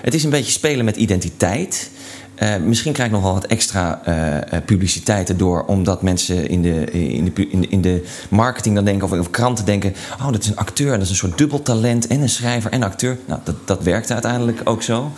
het 0.00 0.14
is 0.14 0.24
een 0.24 0.30
beetje 0.30 0.52
spelen 0.52 0.84
met 0.84 0.96
identiteit. 0.96 1.90
Uh, 2.38 2.56
misschien 2.56 2.92
krijg 2.92 3.08
ik 3.08 3.14
nog 3.14 3.24
wel 3.24 3.32
wat 3.32 3.46
extra 3.46 4.00
uh, 4.08 4.58
publiciteit 4.64 5.28
erdoor, 5.28 5.64
omdat 5.64 6.02
mensen 6.02 6.48
in 6.48 6.62
de, 6.62 6.84
in, 6.90 7.24
de, 7.24 7.48
in, 7.48 7.60
de, 7.60 7.68
in 7.68 7.80
de 7.80 8.04
marketing 8.28 8.74
dan 8.74 8.84
denken, 8.84 9.04
of, 9.04 9.18
of 9.18 9.30
kranten 9.30 9.64
denken: 9.64 9.94
oh, 10.18 10.32
dat 10.32 10.42
is 10.42 10.48
een 10.48 10.56
acteur, 10.56 10.92
dat 10.92 11.02
is 11.02 11.10
een 11.10 11.16
soort 11.16 11.38
dubbeltalent 11.38 12.06
en 12.06 12.20
een 12.20 12.28
schrijver 12.28 12.70
en 12.70 12.82
acteur. 12.82 13.18
Nou, 13.26 13.40
dat, 13.44 13.54
dat 13.64 13.82
werkte 13.82 14.12
uiteindelijk 14.12 14.60
ook 14.64 14.82
zo. 14.82 15.12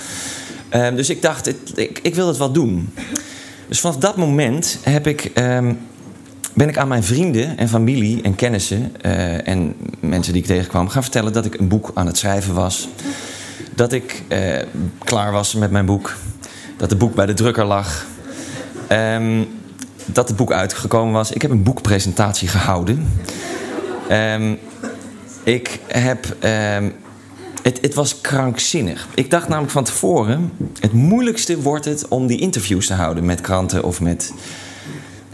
Uh, 0.74 0.94
dus 0.94 1.10
ik 1.10 1.22
dacht, 1.22 1.54
ik, 1.74 1.98
ik 2.02 2.14
wil 2.14 2.26
het 2.26 2.36
wel 2.36 2.52
doen. 2.52 2.94
Dus 3.68 3.80
vanaf 3.80 3.96
dat 3.96 4.16
moment 4.16 4.78
heb 4.82 5.06
ik, 5.06 5.30
um, 5.34 5.78
ben 6.54 6.68
ik 6.68 6.78
aan 6.78 6.88
mijn 6.88 7.04
vrienden 7.04 7.58
en 7.58 7.68
familie 7.68 8.22
en 8.22 8.34
kennissen 8.34 9.02
en 9.44 9.74
mensen 10.00 10.32
die 10.32 10.42
ik 10.42 10.48
tegenkwam 10.48 10.88
gaan 10.88 11.02
vertellen 11.02 11.32
dat 11.32 11.44
ik 11.44 11.54
een 11.58 11.68
boek 11.68 11.90
aan 11.94 12.06
het 12.06 12.18
schrijven 12.18 12.54
was. 12.54 12.88
Dat 13.74 13.92
ik 13.92 14.22
klaar 15.04 15.32
was 15.32 15.54
met 15.54 15.70
mijn 15.70 15.86
boek 15.86 16.14
dat 16.84 16.92
het 16.92 17.02
boek 17.02 17.14
bij 17.14 17.26
de 17.26 17.34
drukker 17.34 17.64
lag. 17.64 18.06
Um, 18.92 19.48
dat 20.04 20.28
het 20.28 20.36
boek 20.36 20.52
uitgekomen 20.52 21.12
was. 21.12 21.30
Ik 21.30 21.42
heb 21.42 21.50
een 21.50 21.62
boekpresentatie 21.62 22.48
gehouden. 22.48 23.08
Um, 24.10 24.58
ik 25.42 25.80
heb. 25.86 26.36
Um, 26.76 26.92
het, 27.62 27.78
het, 27.80 27.94
was 27.94 28.20
krankzinnig. 28.20 29.08
Ik 29.14 29.30
dacht 29.30 29.48
namelijk 29.48 29.72
van 29.72 29.84
tevoren: 29.84 30.52
het 30.80 30.92
moeilijkste 30.92 31.60
wordt 31.60 31.84
het 31.84 32.08
om 32.08 32.26
die 32.26 32.40
interviews 32.40 32.86
te 32.86 32.94
houden 32.94 33.24
met 33.24 33.40
kranten 33.40 33.84
of 33.84 34.00
met. 34.00 34.32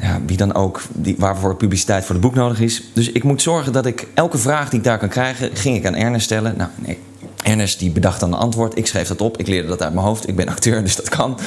Ja, 0.01 0.21
wie 0.27 0.37
dan 0.37 0.55
ook, 0.55 0.83
die, 0.93 1.15
waarvoor 1.19 1.57
publiciteit 1.57 2.05
voor 2.05 2.15
het 2.15 2.25
boek 2.25 2.35
nodig 2.35 2.61
is. 2.61 2.91
Dus 2.93 3.13
ik 3.13 3.25
moet 3.25 3.43
zorgen 3.43 3.73
dat 3.73 3.87
ik 3.87 4.07
elke 4.15 4.39
vraag 4.39 4.69
die 4.69 4.79
ik 4.79 4.85
daar 4.85 4.99
kan 4.99 5.09
krijgen, 5.09 5.57
ging 5.57 5.77
ik 5.77 5.87
aan 5.87 5.95
Ernest 5.95 6.25
stellen. 6.25 6.55
Nou, 6.57 6.71
nee, 6.75 6.99
Ernest 7.51 7.79
die 7.79 7.91
bedacht 7.91 8.21
dan 8.21 8.33
een 8.33 8.39
antwoord. 8.39 8.79
Ik 8.79 8.87
schreef 8.87 9.09
dat 9.09 9.21
op. 9.21 9.39
Ik 9.39 9.47
leerde 9.47 9.69
dat 9.69 9.83
uit 9.83 9.95
mijn 9.95 10.07
hoofd. 10.07 10.29
Ik 10.29 10.37
ben 10.37 10.49
acteur, 10.49 10.83
dus 10.83 10.97
dat 10.97 11.09
kan. 11.09 11.39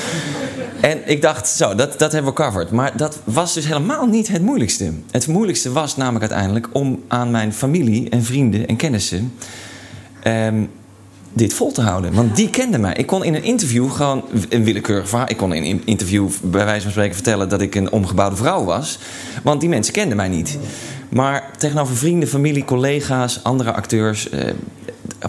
En 0.82 1.10
ik 1.10 1.22
dacht, 1.22 1.48
zo, 1.48 1.76
dat, 1.76 2.00
dat 2.00 2.12
hebben 2.12 2.32
we 2.32 2.38
covered. 2.38 2.72
Maar 2.72 2.98
dat 2.98 3.20
was 3.24 3.54
dus 3.54 3.66
helemaal 3.66 4.06
niet 4.06 4.28
het 4.28 4.42
moeilijkste. 4.42 4.92
Het 5.12 5.28
moeilijkste 5.28 5.72
was 5.72 5.98
namelijk 5.98 6.32
uiteindelijk 6.32 6.70
om 6.72 7.04
aan 7.08 7.32
mijn 7.32 7.54
familie 7.54 8.10
en 8.10 8.24
vrienden 8.24 8.68
en 8.68 8.76
kennissen 8.76 9.34
um, 10.28 10.70
dit 11.34 11.54
vol 11.54 11.72
te 11.72 11.82
houden. 11.82 12.14
Want 12.14 12.36
die 12.36 12.50
kenden 12.50 12.82
mij. 12.82 12.94
Ik 12.94 13.08
kon 13.08 13.24
in 13.24 13.34
een 13.34 13.44
interview 13.44 13.92
gewoon 13.92 14.24
een 14.50 14.64
willekeurig 14.64 15.10
verhaal. 15.10 15.30
Ik 15.30 15.38
kon 15.38 15.54
in 15.54 15.64
een 15.64 15.82
interview 15.86 16.30
bij 16.42 16.66
wijze 16.66 16.82
van 16.82 16.92
spreken 16.92 17.16
vertellen 17.16 17.50
dat 17.50 17.62
ik 17.62 17.76
een 17.76 17.92
omgebouwde 17.92 18.36
vrouw 18.36 18.64
was. 18.64 19.00
Want 19.44 19.60
die 19.60 19.70
mensen 19.70 19.94
kenden 19.94 20.18
mij 20.18 20.28
niet. 20.28 20.58
Maar 21.10 21.50
tegenover 21.58 21.96
vrienden, 21.96 22.30
familie, 22.30 22.66
collega's, 22.66 23.40
andere 23.44 23.74
acteurs. 23.74 24.30
Eh, 24.30 24.50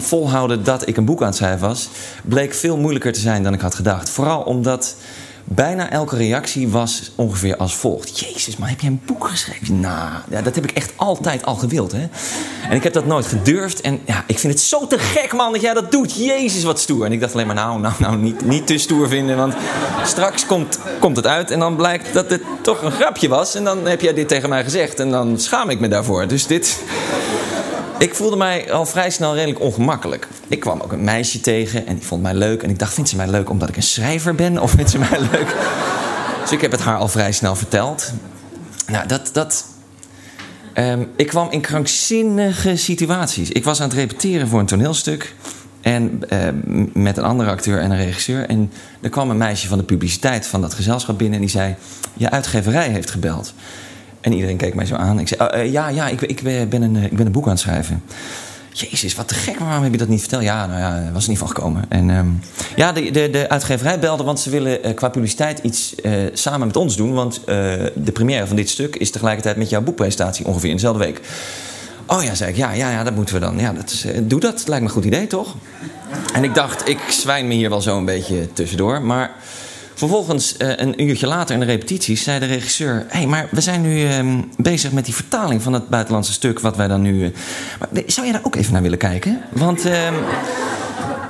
volhouden 0.01 0.63
dat 0.63 0.87
ik 0.87 0.97
een 0.97 1.05
boek 1.05 1.21
aan 1.21 1.27
het 1.27 1.35
schrijven 1.35 1.67
was, 1.67 1.89
bleek 2.23 2.53
veel 2.53 2.77
moeilijker 2.77 3.13
te 3.13 3.19
zijn 3.19 3.43
dan 3.43 3.53
ik 3.53 3.61
had 3.61 3.75
gedacht. 3.75 4.09
Vooral 4.09 4.41
omdat 4.41 4.95
Bijna 5.47 5.89
elke 5.89 6.15
reactie 6.15 6.69
was 6.69 7.11
ongeveer 7.15 7.57
als 7.57 7.75
volgt. 7.75 8.19
Jezus, 8.19 8.57
maar 8.57 8.69
heb 8.69 8.79
jij 8.79 8.89
een 8.89 9.01
boek 9.05 9.27
geschreven? 9.27 9.79
Nou, 9.79 10.09
ja, 10.29 10.41
dat 10.41 10.55
heb 10.55 10.63
ik 10.63 10.71
echt 10.71 10.93
altijd 10.95 11.45
al 11.45 11.55
gewild. 11.55 11.91
Hè? 11.91 12.07
En 12.69 12.75
ik 12.75 12.83
heb 12.83 12.93
dat 12.93 13.05
nooit 13.05 13.25
gedurfd. 13.25 13.81
En 13.81 13.99
ja, 14.05 14.23
ik 14.27 14.39
vind 14.39 14.53
het 14.53 14.61
zo 14.61 14.87
te 14.87 14.99
gek, 14.99 15.33
man, 15.33 15.51
dat 15.51 15.61
jij 15.61 15.73
dat 15.73 15.91
doet. 15.91 16.15
Jezus, 16.15 16.63
wat 16.63 16.79
stoer. 16.79 17.05
En 17.05 17.11
ik 17.11 17.19
dacht 17.19 17.33
alleen 17.33 17.45
maar, 17.45 17.55
nou, 17.55 17.79
nou, 17.79 17.93
nou, 17.99 18.17
niet, 18.17 18.45
niet 18.45 18.67
te 18.67 18.77
stoer 18.77 19.07
vinden. 19.07 19.37
Want 19.37 19.53
straks 20.03 20.45
komt, 20.45 20.79
komt 20.99 21.15
het 21.15 21.27
uit 21.27 21.51
en 21.51 21.59
dan 21.59 21.75
blijkt 21.75 22.13
dat 22.13 22.29
het 22.29 22.41
toch 22.61 22.81
een 22.81 22.91
grapje 22.91 23.27
was. 23.27 23.55
En 23.55 23.63
dan 23.63 23.85
heb 23.85 24.01
jij 24.01 24.13
dit 24.13 24.27
tegen 24.27 24.49
mij 24.49 24.63
gezegd. 24.63 24.99
En 24.99 25.11
dan 25.11 25.39
schaam 25.39 25.69
ik 25.69 25.79
me 25.79 25.87
daarvoor. 25.87 26.27
Dus 26.27 26.47
dit... 26.47 26.79
Ik 27.97 28.15
voelde 28.15 28.35
mij 28.35 28.71
al 28.71 28.85
vrij 28.85 29.09
snel 29.09 29.35
redelijk 29.35 29.59
ongemakkelijk. 29.59 30.27
Ik 30.47 30.59
kwam 30.59 30.81
ook 30.81 30.91
een 30.91 31.03
meisje 31.03 31.39
tegen 31.39 31.87
en 31.87 31.95
die 31.95 32.05
vond 32.05 32.21
mij 32.21 32.33
leuk. 32.33 32.63
En 32.63 32.69
ik 32.69 32.79
dacht, 32.79 32.93
vindt 32.93 33.09
ze 33.09 33.15
mij 33.15 33.27
leuk 33.27 33.49
omdat 33.49 33.69
ik 33.69 33.75
een 33.75 33.83
schrijver 33.83 34.35
ben? 34.35 34.61
Of 34.61 34.71
vindt 34.71 34.89
ze 34.89 34.99
mij 34.99 35.19
leuk? 35.31 35.55
Dus 36.41 36.51
ik 36.51 36.61
heb 36.61 36.71
het 36.71 36.81
haar 36.81 36.97
al 36.97 37.07
vrij 37.07 37.31
snel 37.31 37.55
verteld. 37.55 38.11
Nou, 38.87 39.07
dat... 39.07 39.29
dat 39.33 39.65
ehm, 40.73 41.03
ik 41.15 41.27
kwam 41.27 41.51
in 41.51 41.61
krankzinnige 41.61 42.75
situaties. 42.75 43.49
Ik 43.49 43.63
was 43.63 43.81
aan 43.81 43.87
het 43.87 43.97
repeteren 43.97 44.47
voor 44.47 44.59
een 44.59 44.65
toneelstuk. 44.65 45.35
En 45.81 46.19
ehm, 46.29 46.55
met 46.93 47.17
een 47.17 47.23
andere 47.23 47.49
acteur 47.49 47.79
en 47.79 47.91
een 47.91 47.97
regisseur. 47.97 48.49
En 48.49 48.71
er 49.01 49.09
kwam 49.09 49.29
een 49.29 49.37
meisje 49.37 49.67
van 49.67 49.77
de 49.77 49.83
publiciteit 49.83 50.47
van 50.47 50.61
dat 50.61 50.73
gezelschap 50.73 51.17
binnen. 51.17 51.35
En 51.35 51.41
die 51.41 51.49
zei, 51.49 51.75
je 52.13 52.31
uitgeverij 52.31 52.89
heeft 52.89 53.11
gebeld. 53.11 53.53
En 54.25 54.33
iedereen 54.33 54.57
keek 54.57 54.73
mij 54.73 54.85
zo 54.85 54.95
aan. 54.95 55.19
Ik 55.19 55.27
zei, 55.27 55.41
oh, 55.41 55.59
eh, 55.59 55.71
ja, 55.71 55.87
ja, 55.87 56.07
ik, 56.07 56.21
ik, 56.21 56.69
ben 56.69 56.81
een, 56.81 56.95
eh, 56.95 57.03
ik 57.03 57.15
ben 57.15 57.25
een 57.25 57.31
boek 57.31 57.45
aan 57.45 57.49
het 57.49 57.59
schrijven. 57.59 58.03
Jezus, 58.71 59.15
wat 59.15 59.27
te 59.27 59.33
gek, 59.33 59.59
waarom 59.59 59.83
heb 59.83 59.91
je 59.91 59.97
dat 59.97 60.07
niet 60.07 60.19
verteld? 60.19 60.43
Ja, 60.43 60.65
nou 60.65 60.79
ja, 60.79 61.11
was 61.13 61.23
er 61.23 61.29
niet 61.29 61.37
van 61.37 61.47
gekomen. 61.47 61.85
En 61.89 62.09
ehm, 62.09 62.27
ja, 62.75 62.91
de, 62.91 63.11
de, 63.11 63.29
de 63.29 63.49
uitgeverij 63.49 63.99
belde, 63.99 64.23
want 64.23 64.39
ze 64.39 64.49
willen 64.49 64.93
qua 64.93 65.09
publiciteit 65.09 65.59
iets 65.59 65.95
samen 66.33 66.67
met 66.67 66.75
ons 66.75 66.95
doen. 66.95 67.13
Want 67.13 67.41
de 67.95 68.11
première 68.13 68.47
van 68.47 68.55
dit 68.55 68.69
stuk 68.69 68.95
is 68.95 69.11
tegelijkertijd 69.11 69.55
met 69.55 69.69
jouw 69.69 69.81
boekpresentatie 69.81 70.45
ongeveer 70.45 70.69
in 70.69 70.75
dezelfde 70.75 71.03
week. 71.03 71.21
Oh 72.05 72.23
ja, 72.23 72.35
zei 72.35 72.49
ik, 72.49 72.57
ja, 72.57 72.71
ja, 72.71 72.91
ja 72.91 73.03
dat 73.03 73.15
moeten 73.15 73.35
we 73.35 73.41
dan. 73.41 73.59
Ja, 73.59 73.73
dat 73.73 73.91
is, 73.91 74.05
doe 74.23 74.39
dat, 74.39 74.63
lijkt 74.67 74.83
me 74.83 74.89
een 74.89 74.95
goed 74.95 75.05
idee, 75.05 75.27
toch? 75.27 75.55
En 76.33 76.43
ik 76.43 76.55
dacht, 76.55 76.87
ik 76.87 76.99
zwijn 77.09 77.47
me 77.47 77.53
hier 77.53 77.69
wel 77.69 77.81
zo 77.81 77.97
een 77.97 78.05
beetje 78.05 78.53
tussendoor. 78.53 79.01
Maar 79.01 79.35
Vervolgens, 79.95 80.55
uh, 80.57 80.69
een 80.75 81.03
uurtje 81.03 81.27
later 81.27 81.53
in 81.53 81.59
de 81.59 81.65
repetities, 81.65 82.23
zei 82.23 82.39
de 82.39 82.45
regisseur: 82.45 83.05
Hé, 83.07 83.17
hey, 83.17 83.27
maar 83.27 83.47
we 83.51 83.61
zijn 83.61 83.81
nu 83.81 84.01
uh, 84.01 84.41
bezig 84.57 84.91
met 84.91 85.05
die 85.05 85.15
vertaling 85.15 85.61
van 85.61 85.73
het 85.73 85.89
buitenlandse 85.89 86.33
stuk, 86.33 86.59
wat 86.59 86.75
wij 86.75 86.87
dan 86.87 87.01
nu. 87.01 87.23
Uh, 87.23 87.29
maar, 87.79 88.03
zou 88.05 88.27
je 88.27 88.33
daar 88.33 88.43
ook 88.43 88.55
even 88.55 88.73
naar 88.73 88.81
willen 88.81 88.97
kijken? 88.97 89.41
Want. 89.49 89.83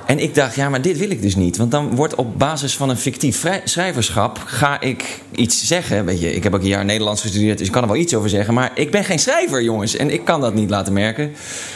En 0.05 0.19
ik 0.19 0.35
dacht, 0.35 0.55
ja, 0.55 0.69
maar 0.69 0.81
dit 0.81 0.97
wil 0.97 1.09
ik 1.09 1.21
dus 1.21 1.35
niet. 1.35 1.57
Want 1.57 1.71
dan 1.71 1.95
wordt 1.95 2.15
op 2.15 2.39
basis 2.39 2.75
van 2.75 2.89
een 2.89 2.97
fictief 2.97 3.45
schrijverschap... 3.63 4.39
ga 4.45 4.81
ik 4.81 5.21
iets 5.31 5.67
zeggen. 5.67 6.05
Weet 6.05 6.21
je, 6.21 6.33
ik 6.33 6.43
heb 6.43 6.53
ook 6.53 6.61
een 6.61 6.67
jaar 6.67 6.85
Nederlands 6.85 7.21
gestudeerd... 7.21 7.57
dus 7.57 7.67
ik 7.67 7.73
kan 7.73 7.81
er 7.81 7.87
wel 7.87 7.97
iets 7.97 8.13
over 8.13 8.29
zeggen. 8.29 8.53
Maar 8.53 8.71
ik 8.73 8.91
ben 8.91 9.03
geen 9.03 9.19
schrijver, 9.19 9.63
jongens. 9.63 9.95
En 9.95 10.09
ik 10.09 10.25
kan 10.25 10.41
dat 10.41 10.53
niet 10.53 10.69
laten 10.69 10.93
merken. 10.93 11.33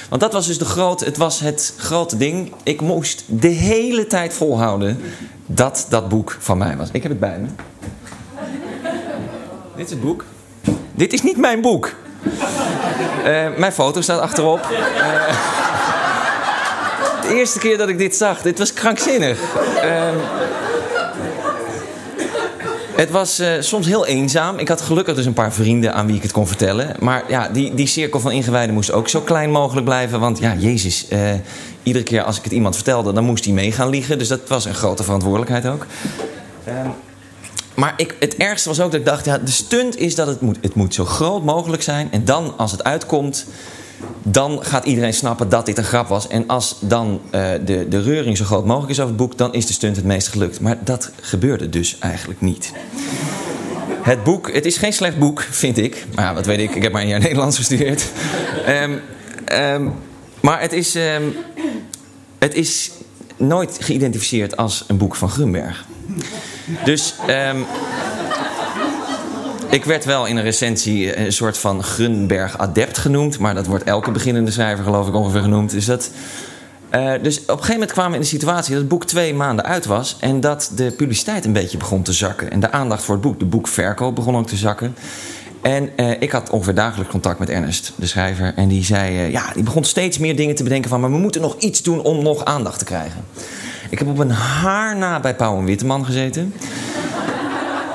Want 0.09 0.21
dat 0.21 0.33
was 0.33 0.47
dus 0.47 0.57
de 0.57 0.65
groot, 0.65 0.99
het, 0.99 1.17
was 1.17 1.39
het 1.39 1.73
grote 1.77 2.17
ding. 2.17 2.53
Ik 2.63 2.81
moest 2.81 3.23
de 3.25 3.47
hele 3.47 4.07
tijd 4.07 4.33
volhouden 4.33 5.01
dat 5.45 5.85
dat 5.89 6.09
boek 6.09 6.37
van 6.39 6.57
mij 6.57 6.77
was. 6.77 6.89
Ik 6.91 7.03
heb 7.03 7.11
het 7.11 7.19
bij 7.19 7.39
me. 7.39 7.47
Dit 9.75 9.85
is 9.85 9.91
het 9.91 10.01
boek. 10.01 10.25
Dit 10.91 11.13
is 11.13 11.21
niet 11.21 11.37
mijn 11.37 11.61
boek. 11.61 11.95
Uh, 13.19 13.47
mijn 13.57 13.71
foto 13.71 14.01
staat 14.01 14.19
achterop. 14.19 14.59
Uh, 14.71 14.77
eerste 17.29 17.59
keer 17.59 17.77
dat 17.77 17.89
ik 17.89 17.97
dit 17.97 18.15
zag, 18.15 18.41
dit 18.41 18.57
was 18.57 18.73
krankzinnig. 18.73 19.39
Uh, 19.83 20.09
het 22.95 23.09
was 23.09 23.39
uh, 23.39 23.47
soms 23.59 23.85
heel 23.85 24.05
eenzaam. 24.05 24.57
Ik 24.57 24.67
had 24.67 24.81
gelukkig 24.81 25.15
dus 25.15 25.25
een 25.25 25.33
paar 25.33 25.53
vrienden 25.53 25.93
aan 25.93 26.07
wie 26.07 26.15
ik 26.15 26.21
het 26.21 26.31
kon 26.31 26.47
vertellen. 26.47 26.95
Maar 26.99 27.23
ja, 27.27 27.49
die, 27.49 27.73
die 27.73 27.87
cirkel 27.87 28.19
van 28.19 28.31
ingewijden 28.31 28.73
moest 28.73 28.91
ook 28.91 29.07
zo 29.07 29.21
klein 29.21 29.51
mogelijk 29.51 29.85
blijven. 29.85 30.19
Want 30.19 30.39
ja, 30.39 30.55
Jezus, 30.55 31.05
uh, 31.09 31.19
iedere 31.83 32.05
keer 32.05 32.23
als 32.23 32.37
ik 32.37 32.43
het 32.43 32.53
iemand 32.53 32.75
vertelde, 32.75 33.13
dan 33.13 33.23
moest 33.23 33.45
hij 33.45 33.53
mee 33.53 33.71
gaan 33.71 33.89
liegen. 33.89 34.17
Dus 34.17 34.27
dat 34.27 34.39
was 34.47 34.65
een 34.65 34.73
grote 34.73 35.03
verantwoordelijkheid 35.03 35.67
ook. 35.67 35.85
Uh, 36.67 36.73
maar 37.75 37.93
ik, 37.97 38.15
het 38.19 38.35
ergste 38.35 38.69
was 38.69 38.79
ook 38.79 38.91
dat 38.91 38.99
ik 38.99 39.05
dacht, 39.05 39.25
ja, 39.25 39.37
de 39.37 39.51
stunt 39.51 39.97
is 39.97 40.15
dat 40.15 40.27
het 40.27 40.41
moet, 40.41 40.57
het 40.61 40.73
moet 40.73 40.93
zo 40.93 41.05
groot 41.05 41.43
mogelijk 41.43 41.83
zijn. 41.83 42.11
En 42.11 42.25
dan, 42.25 42.53
als 42.57 42.71
het 42.71 42.83
uitkomt, 42.83 43.45
dan 44.23 44.59
gaat 44.61 44.85
iedereen 44.85 45.13
snappen 45.13 45.49
dat 45.49 45.65
dit 45.65 45.77
een 45.77 45.83
grap 45.83 46.07
was. 46.07 46.27
En 46.27 46.47
als 46.47 46.75
dan 46.79 47.21
uh, 47.25 47.51
de, 47.65 47.87
de 47.89 48.01
reuring 48.01 48.37
zo 48.37 48.45
groot 48.45 48.65
mogelijk 48.65 48.91
is 48.91 48.99
over 48.99 49.09
het 49.09 49.17
boek, 49.17 49.37
dan 49.37 49.53
is 49.53 49.65
de 49.65 49.73
stunt 49.73 49.95
het 49.95 50.05
meest 50.05 50.27
gelukt. 50.27 50.59
Maar 50.59 50.77
dat 50.83 51.11
gebeurde 51.21 51.69
dus 51.69 51.99
eigenlijk 51.99 52.41
niet. 52.41 52.71
Het 54.01 54.23
boek, 54.23 54.53
het 54.53 54.65
is 54.65 54.77
geen 54.77 54.93
slecht 54.93 55.17
boek, 55.19 55.41
vind 55.41 55.77
ik. 55.77 56.05
Maar 56.15 56.25
ja, 56.25 56.33
wat 56.33 56.45
weet 56.45 56.59
ik, 56.59 56.75
ik 56.75 56.81
heb 56.81 56.91
maar 56.91 57.01
een 57.01 57.07
jaar 57.07 57.19
Nederlands 57.29 57.57
gestudeerd. 57.57 58.05
Um, 58.67 59.01
um, 59.53 59.93
maar 60.39 60.61
het 60.61 60.73
is, 60.73 60.95
um, 60.95 61.35
het 62.37 62.53
is 62.53 62.91
nooit 63.37 63.77
geïdentificeerd 63.79 64.57
als 64.57 64.83
een 64.87 64.97
boek 64.97 65.15
van 65.15 65.29
Grunberg. 65.29 65.85
Dus 66.83 67.15
ik 69.69 69.85
werd 69.85 70.05
wel 70.05 70.25
in 70.25 70.37
een 70.37 70.43
recensie 70.43 71.17
een 71.17 71.33
soort 71.33 71.57
van 71.57 71.83
Grunberg-adept 71.83 72.97
genoemd. 72.97 73.39
Maar 73.39 73.55
dat 73.55 73.65
wordt 73.65 73.83
elke 73.83 74.11
beginnende 74.11 74.51
schrijver 74.51 74.83
geloof 74.83 75.07
ik 75.07 75.13
ongeveer 75.13 75.41
genoemd. 75.41 75.71
Dus, 75.71 75.85
dat, 75.85 76.11
uh, 76.95 77.11
dus 77.21 77.39
op 77.39 77.47
een 77.47 77.53
gegeven 77.53 77.73
moment 77.73 77.91
kwamen 77.91 78.11
we 78.11 78.17
in 78.17 78.23
de 78.23 78.27
situatie 78.27 78.71
dat 78.71 78.79
het 78.79 78.89
boek 78.89 79.05
twee 79.05 79.33
maanden 79.33 79.65
uit 79.65 79.85
was. 79.85 80.17
En 80.19 80.39
dat 80.39 80.71
de 80.75 80.91
publiciteit 80.91 81.45
een 81.45 81.53
beetje 81.53 81.77
begon 81.77 82.01
te 82.01 82.13
zakken. 82.13 82.51
En 82.51 82.59
de 82.59 82.71
aandacht 82.71 83.03
voor 83.03 83.13
het 83.13 83.23
boek, 83.23 83.39
de 83.39 83.45
boekverkoop 83.45 84.15
begon 84.15 84.35
ook 84.35 84.47
te 84.47 84.55
zakken. 84.55 84.95
En 85.61 85.89
uh, 85.97 86.11
ik 86.19 86.31
had 86.31 86.49
ongeveer 86.49 86.75
dagelijks 86.75 87.11
contact 87.11 87.39
met 87.39 87.49
Ernest, 87.49 87.93
de 87.95 88.07
schrijver. 88.07 88.53
En 88.55 88.67
die 88.67 88.83
zei, 88.83 89.31
ja, 89.31 89.51
die 89.53 89.63
begon 89.63 89.83
steeds 89.83 90.17
meer 90.17 90.35
dingen 90.35 90.55
te 90.55 90.63
bedenken 90.63 90.89
van... 90.89 90.99
maar 90.99 91.11
we 91.11 91.17
moeten 91.17 91.41
nog 91.41 91.55
iets 91.57 91.81
doen 91.81 92.01
om 92.01 92.23
nog 92.23 92.45
aandacht 92.45 92.79
te 92.79 92.85
krijgen. 92.85 93.23
Ik 93.89 93.99
heb 93.99 94.07
op 94.07 94.17
een 94.17 94.31
haar 94.31 94.97
na 94.97 95.19
bij 95.19 95.35
Pauw 95.35 95.57
en 95.57 95.65
Witteman 95.65 96.05
gezeten. 96.05 96.53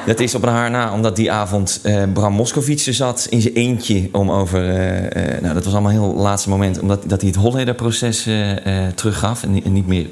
Dat 0.07 0.21
is 0.21 0.35
op 0.35 0.43
een 0.43 0.49
haar 0.49 0.71
na, 0.71 0.93
omdat 0.93 1.17
die 1.17 1.33
avond 1.33 1.81
uh, 1.83 2.03
Bram 2.13 2.41
er 2.41 2.95
zat 2.95 3.27
in 3.31 3.41
zijn 3.41 3.55
eentje 3.55 4.09
om 4.13 4.31
over. 4.31 4.69
Uh, 4.69 5.03
uh, 5.03 5.41
nou, 5.41 5.55
dat 5.55 5.65
was 5.65 5.73
allemaal 5.73 5.91
heel 5.91 6.15
laatste 6.15 6.49
moment, 6.49 6.81
omdat 6.81 7.03
dat 7.07 7.21
hij 7.21 7.31
het 7.31 7.39
Holleder-proces 7.39 8.29
teruggaf 8.95 9.43
en, 9.43 9.65
en, 9.65 9.73
niet 9.73 9.87
meer 9.87 10.07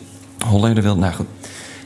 Holleder 0.47 0.83
wilde. 0.83 1.01
Nou 1.01 1.15
goed, 1.15 1.27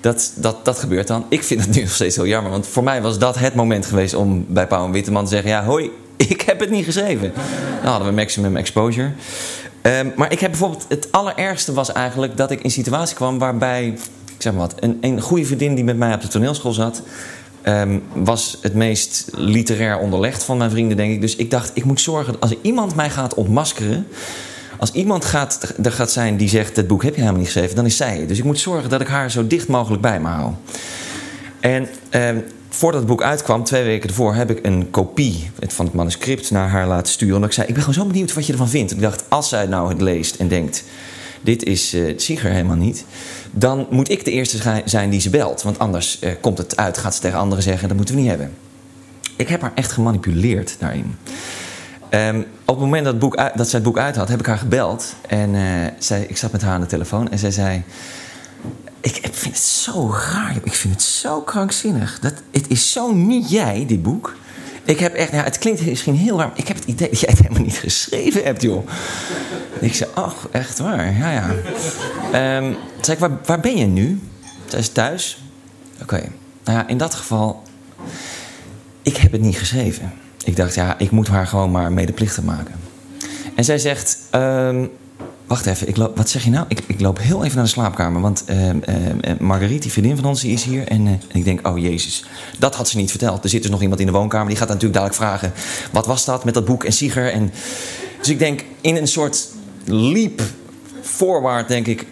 dat, 0.01 0.33
dat, 0.37 0.65
dat 0.65 0.79
gebeurt 0.79 1.07
dan. 1.07 1.25
Ik 1.29 1.43
vind 1.43 1.65
het 1.65 1.75
nu 1.75 1.83
nog 1.83 1.91
steeds 1.91 2.17
heel 2.17 2.27
jammer, 2.27 2.51
want 2.51 2.67
voor 2.67 2.83
mij 2.83 3.03
was 3.03 3.19
dat 3.19 3.39
het 3.39 3.55
moment 3.55 3.87
geweest 3.87 4.15
om 4.15 4.47
bij 4.49 4.67
Pauw 4.67 4.85
en 4.85 4.93
Witteman 4.93 5.25
te 5.25 5.31
zeggen: 5.31 5.51
Ja, 5.51 5.65
hoi, 5.65 5.91
ik 6.17 6.41
heb 6.41 6.61
het 6.61 6.71
niet 6.71 6.85
geschreven. 6.85 7.33
Dan 7.83 7.91
hadden 7.91 8.09
we 8.09 8.15
maximum 8.15 8.57
exposure. 8.57 9.11
Um, 9.83 10.13
maar 10.17 10.33
ik 10.33 10.41
heb 10.41 10.51
bijvoorbeeld, 10.51 10.87
het 10.89 11.13
allerergste 11.13 11.73
was 11.73 11.93
eigenlijk 11.93 12.37
dat 12.37 12.51
ik 12.51 12.59
in 12.59 12.65
een 12.65 12.71
situatie 12.71 13.17
kwam 13.17 13.39
waarbij, 13.39 13.87
ik 13.87 14.43
zeg 14.43 14.53
maar 14.53 14.63
wat, 14.63 14.75
een, 14.81 14.99
een 15.01 15.21
goede 15.21 15.45
vriendin 15.45 15.75
die 15.75 15.85
met 15.85 15.97
mij 15.97 16.15
op 16.15 16.21
de 16.21 16.29
toneelschool 16.29 16.73
zat. 16.73 17.03
Um, 17.69 18.03
was 18.13 18.59
het 18.61 18.75
meest 18.75 19.27
literair 19.33 19.99
onderlegd 19.99 20.45
van 20.45 20.57
mijn 20.57 20.71
vrienden, 20.71 20.97
denk 20.97 21.13
ik. 21.13 21.21
Dus 21.21 21.37
ik 21.37 21.51
dacht, 21.51 21.71
ik 21.75 21.85
moet 21.85 22.01
zorgen 22.01 22.41
als 22.41 22.55
iemand 22.63 22.95
mij 22.95 23.11
gaat 23.11 23.35
ontmaskeren. 23.35 24.07
Als 24.79 24.93
iemand 24.93 25.25
gaat, 25.25 25.75
er 25.83 25.93
gaat 25.93 26.11
zijn 26.11 26.37
die 26.37 26.49
zegt: 26.49 26.75
dat 26.75 26.87
boek 26.87 27.03
heb 27.03 27.15
je 27.15 27.21
helemaal 27.21 27.41
niet 27.41 27.51
geschreven, 27.51 27.77
dan 27.77 27.87
is 27.87 27.97
zij. 27.97 28.27
Dus 28.27 28.39
ik 28.39 28.45
moet 28.45 28.59
zorgen 28.59 28.91
dat 28.91 29.01
ik 29.01 29.07
haar 29.07 29.31
zo 29.31 29.47
dicht 29.47 29.69
mogelijk 29.69 30.03
bij 30.03 30.21
me 30.21 30.29
hou. 30.29 30.53
En 31.61 31.89
um, 32.11 32.45
voordat 32.69 33.01
het 33.01 33.11
boek 33.11 33.23
uitkwam, 33.23 33.65
twee 33.65 33.85
weken 33.85 34.09
ervoor, 34.09 34.35
heb 34.35 34.51
ik 34.51 34.67
een 34.67 34.91
kopie 34.91 35.51
van 35.67 35.87
het 35.87 35.95
manuscript 35.95 36.51
naar 36.51 36.69
haar 36.69 36.87
laten 36.87 37.13
sturen. 37.13 37.37
En 37.37 37.43
ik 37.43 37.53
zei: 37.53 37.67
Ik 37.67 37.75
ben 37.75 37.83
gewoon 37.83 38.05
zo 38.05 38.11
benieuwd 38.11 38.33
wat 38.33 38.47
je 38.47 38.53
ervan 38.53 38.69
vindt. 38.69 38.93
ik 38.93 39.01
dacht, 39.01 39.25
als 39.29 39.49
zij 39.49 39.67
nou 39.67 39.89
het 39.89 40.01
leest 40.01 40.35
en 40.35 40.49
denkt: 40.49 40.85
Dit 41.41 41.65
is 41.65 41.95
uh, 41.95 42.19
Zieger 42.19 42.51
helemaal 42.51 42.77
niet 42.77 43.05
dan 43.59 43.87
moet 43.91 44.11
ik 44.11 44.25
de 44.25 44.31
eerste 44.31 44.83
zijn 44.85 45.11
die 45.11 45.21
ze 45.21 45.31
belt. 45.31 45.63
Want 45.63 45.79
anders 45.79 46.19
eh, 46.19 46.33
komt 46.41 46.59
het 46.59 46.77
uit, 46.77 46.99
gaat 46.99 47.15
ze 47.15 47.21
tegen 47.21 47.39
anderen 47.39 47.65
zeggen: 47.65 47.89
dat 47.89 47.97
moeten 47.97 48.15
we 48.15 48.21
niet 48.21 48.31
hebben. 48.31 48.53
Ik 49.37 49.49
heb 49.49 49.61
haar 49.61 49.73
echt 49.75 49.93
gemanipuleerd 49.93 50.77
daarin. 50.79 51.17
Um, 52.11 52.47
op 52.65 52.75
het 52.75 52.85
moment 52.85 53.05
dat, 53.05 53.13
het 53.13 53.23
boek 53.23 53.37
dat 53.37 53.69
zij 53.69 53.79
het 53.79 53.83
boek 53.83 53.99
uit 53.99 54.17
had, 54.17 54.29
heb 54.29 54.41
ik 54.41 54.47
haar 54.47 54.59
gebeld. 54.59 55.15
En 55.29 55.55
uh, 55.55 55.63
zij, 55.99 56.25
ik 56.29 56.37
zat 56.37 56.53
met 56.53 56.63
haar 56.63 56.73
aan 56.73 56.81
de 56.81 56.87
telefoon 56.87 57.31
en 57.31 57.39
zij 57.39 57.51
zei: 57.51 57.83
ik, 59.01 59.29
vind 59.33 59.55
het 59.55 59.65
zo 59.65 60.11
raar, 60.11 60.57
ik 60.63 60.75
vind 60.75 60.95
het 60.95 61.03
zo 61.03 61.41
krankzinnig. 61.41 62.19
Dat, 62.21 62.35
het 62.51 62.69
is 62.69 62.93
zo 62.93 63.13
niet 63.13 63.51
jij, 63.51 63.85
dit 63.87 64.03
boek. 64.03 64.37
Ik 64.85 64.99
heb 64.99 65.15
echt, 65.15 65.33
ja, 65.33 65.43
het 65.43 65.59
klinkt 65.59 65.87
misschien 65.87 66.17
heel 66.17 66.39
raar, 66.39 66.51
ik 66.55 66.69
heb 66.69 66.77
het 66.77 66.85
idee 66.85 67.09
dat 67.09 67.21
jij 67.21 67.31
het 67.31 67.43
helemaal 67.43 67.63
niet 67.63 67.79
geschreven 67.79 68.45
hebt, 68.45 68.63
joh. 68.63 68.89
Ik 69.81 69.95
zei, 69.95 70.11
ach, 70.15 70.49
echt 70.51 70.79
waar, 70.79 71.17
ja, 71.19 71.31
ja. 71.31 71.49
Um, 72.59 72.77
zei 73.01 73.17
ik, 73.17 73.19
waar, 73.19 73.39
waar 73.45 73.61
ben 73.61 73.77
je 73.77 73.87
nu? 73.87 74.21
Zij 74.67 74.79
is 74.79 74.89
thuis. 74.89 75.43
Oké, 76.03 76.29
nou 76.65 76.79
ja, 76.79 76.89
in 76.89 76.99
dat 76.99 77.15
geval, 77.15 77.63
ik 79.03 79.17
heb 79.17 79.33
het 79.33 79.41
niet 79.41 79.57
geschreven. 79.57 80.13
Ik 80.45 80.57
dacht, 80.57 80.75
ja, 80.75 80.99
ik 80.99 81.11
moet 81.11 81.29
haar 81.29 81.47
gewoon 81.47 81.71
maar 81.71 81.93
medeplichtig 81.93 82.45
maken. 82.45 82.75
En 83.55 83.65
zij 83.65 83.79
zegt, 83.79 84.19
um, 84.35 84.91
wacht 85.47 85.67
even, 85.67 85.89
ik 85.89 85.97
loop, 85.97 86.17
wat 86.17 86.29
zeg 86.29 86.45
je 86.45 86.51
nou? 86.51 86.65
Ik, 86.69 86.81
ik 86.87 87.01
loop 87.01 87.19
heel 87.19 87.45
even 87.45 87.57
naar 87.57 87.65
de 87.65 87.71
slaapkamer. 87.71 88.21
Want 88.21 88.45
uh, 88.51 89.37
Marguerite, 89.41 89.81
die 89.81 89.91
vriendin 89.91 90.17
van 90.17 90.25
ons, 90.25 90.41
die 90.41 90.53
is 90.53 90.65
hier. 90.65 90.89
En, 90.89 91.07
en, 91.07 91.21
ik 91.33 91.45
denk, 91.45 91.67
oh 91.69 91.79
jezus, 91.79 92.25
dat 92.59 92.75
had 92.75 92.89
ze 92.89 92.97
niet 92.97 93.11
verteld. 93.11 93.45
Er 93.45 93.51
zit 93.51 93.63
dus 93.63 93.71
nog 93.71 93.83
iemand 93.83 94.01
in 94.01 94.07
de 94.07 94.13
woonkamer. 94.13 94.49
Die 94.49 94.57
gaat 94.57 94.69
natuurlijk 94.69 94.95
dadelijk 94.95 95.19
vragen, 95.19 95.53
wat 95.93 96.07
was 96.07 96.25
dat 96.25 96.45
met 96.45 96.55
dat 96.55 96.65
boek 96.65 96.85
en 96.85 96.93
Sieger? 96.93 97.33
En, 97.33 97.53
dus 98.19 98.29
ik 98.29 98.39
denk, 98.39 98.65
in 98.81 98.97
een 98.97 99.09
soort 99.09 99.49
leap 99.87 100.41
forward 101.03 101.69
denk 101.69 101.87
ik... 101.87 102.07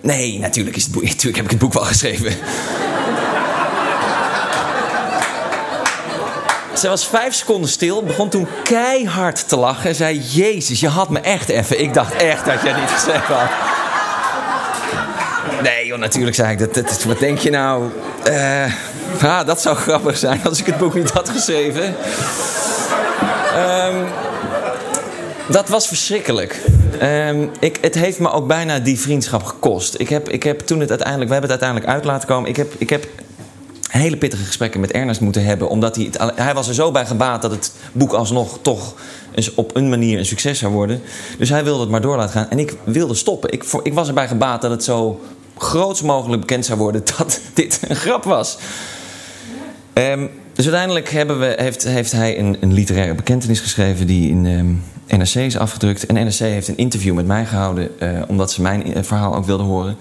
nee, 0.00 0.38
natuurlijk, 0.38 0.76
is 0.76 0.82
het 0.82 0.92
boek, 0.92 1.02
natuurlijk 1.16 1.36
heb 1.36 1.44
ik 1.44 1.50
het 1.50 1.60
boek 1.60 1.72
wel 1.72 1.84
geschreven. 1.84 2.32
Ze 6.78 6.88
was 6.88 7.06
vijf 7.06 7.34
seconden 7.34 7.70
stil, 7.70 8.02
begon 8.02 8.28
toen 8.28 8.46
keihard 8.62 9.48
te 9.48 9.56
lachen 9.56 9.88
en 9.88 9.94
zei: 9.94 10.20
Jezus, 10.20 10.80
je 10.80 10.88
had 10.88 11.10
me 11.10 11.20
echt 11.20 11.48
even. 11.48 11.80
Ik 11.80 11.94
dacht 11.94 12.14
echt 12.14 12.44
dat 12.44 12.62
jij 12.62 12.80
niet 12.80 12.90
gezegd 12.90 13.26
had. 13.26 13.50
Nee, 15.62 15.86
joh, 15.86 15.98
natuurlijk 15.98 16.36
zei 16.36 16.52
ik 16.52 16.58
dat. 16.58 16.74
dat 16.74 17.04
wat 17.04 17.18
denk 17.18 17.38
je 17.38 17.50
nou? 17.50 17.90
Uh, 18.28 18.72
ah, 19.22 19.46
dat 19.46 19.60
zou 19.62 19.76
grappig 19.76 20.18
zijn 20.18 20.40
als 20.44 20.60
ik 20.60 20.66
het 20.66 20.78
boek 20.78 20.94
niet 20.94 21.10
had 21.10 21.28
geschreven. 21.28 21.94
Um, 23.56 24.06
dat 25.48 25.68
was 25.68 25.88
verschrikkelijk. 25.88 26.60
Um, 27.02 27.50
ik, 27.60 27.78
het 27.80 27.94
heeft 27.94 28.18
me 28.18 28.30
ook 28.30 28.46
bijna 28.46 28.78
die 28.78 29.00
vriendschap 29.00 29.42
gekost. 29.42 30.00
Ik 30.00 30.08
heb, 30.08 30.28
ik 30.28 30.42
heb 30.42 30.60
toen 30.60 30.80
het 30.80 30.88
uiteindelijk, 30.88 31.28
we 31.28 31.32
hebben 31.32 31.50
het 31.52 31.62
uiteindelijk 31.62 31.90
uit 31.98 32.04
laten 32.04 32.28
komen. 32.28 32.48
Ik 32.48 32.56
heb, 32.56 32.74
ik 32.78 32.90
heb 32.90 33.08
hele 33.88 34.16
pittige 34.16 34.44
gesprekken 34.44 34.80
met 34.80 34.90
Ernest 34.90 35.20
moeten 35.20 35.44
hebben. 35.44 35.68
Omdat 35.68 35.96
hij, 35.96 36.10
hij 36.34 36.54
was 36.54 36.68
er 36.68 36.74
zo 36.74 36.90
bij 36.90 37.06
gebaat 37.06 37.42
dat 37.42 37.50
het 37.50 37.72
boek 37.92 38.12
alsnog 38.12 38.58
toch 38.62 38.94
op 39.54 39.76
een 39.76 39.88
manier 39.88 40.18
een 40.18 40.26
succes 40.26 40.58
zou 40.58 40.72
worden. 40.72 41.02
Dus 41.38 41.48
hij 41.48 41.64
wilde 41.64 41.80
het 41.80 41.90
maar 41.90 42.00
door 42.00 42.16
laten 42.16 42.32
gaan. 42.32 42.50
En 42.50 42.58
ik 42.58 42.74
wilde 42.84 43.14
stoppen. 43.14 43.52
Ik, 43.52 43.64
ik 43.82 43.94
was 43.94 44.08
erbij 44.08 44.28
gebaat 44.28 44.62
dat 44.62 44.70
het 44.70 44.84
zo 44.84 45.20
groots 45.58 46.02
mogelijk 46.02 46.40
bekend 46.40 46.64
zou 46.64 46.78
worden 46.78 47.02
dat 47.16 47.40
dit 47.54 47.80
een 47.88 47.96
grap 47.96 48.24
was. 48.24 48.58
Um, 49.94 50.30
dus 50.54 50.64
uiteindelijk 50.64 51.10
hebben 51.10 51.38
we, 51.38 51.54
heeft, 51.56 51.84
heeft 51.84 52.12
hij 52.12 52.38
een, 52.38 52.56
een 52.60 52.72
literaire 52.72 53.14
bekentenis 53.14 53.60
geschreven 53.60 54.06
die 54.06 54.30
in 54.30 54.46
ehm, 54.46 54.74
NRC 55.06 55.34
is 55.34 55.58
afgedrukt. 55.58 56.06
En 56.06 56.14
NRC 56.14 56.38
heeft 56.38 56.68
een 56.68 56.76
interview 56.76 57.14
met 57.14 57.26
mij 57.26 57.46
gehouden, 57.46 57.90
uh, 58.02 58.22
omdat 58.28 58.52
ze 58.52 58.62
mijn 58.62 58.94
eh, 58.94 59.02
verhaal 59.02 59.34
ook 59.34 59.44
wilden 59.44 59.66
horen. 59.66 59.96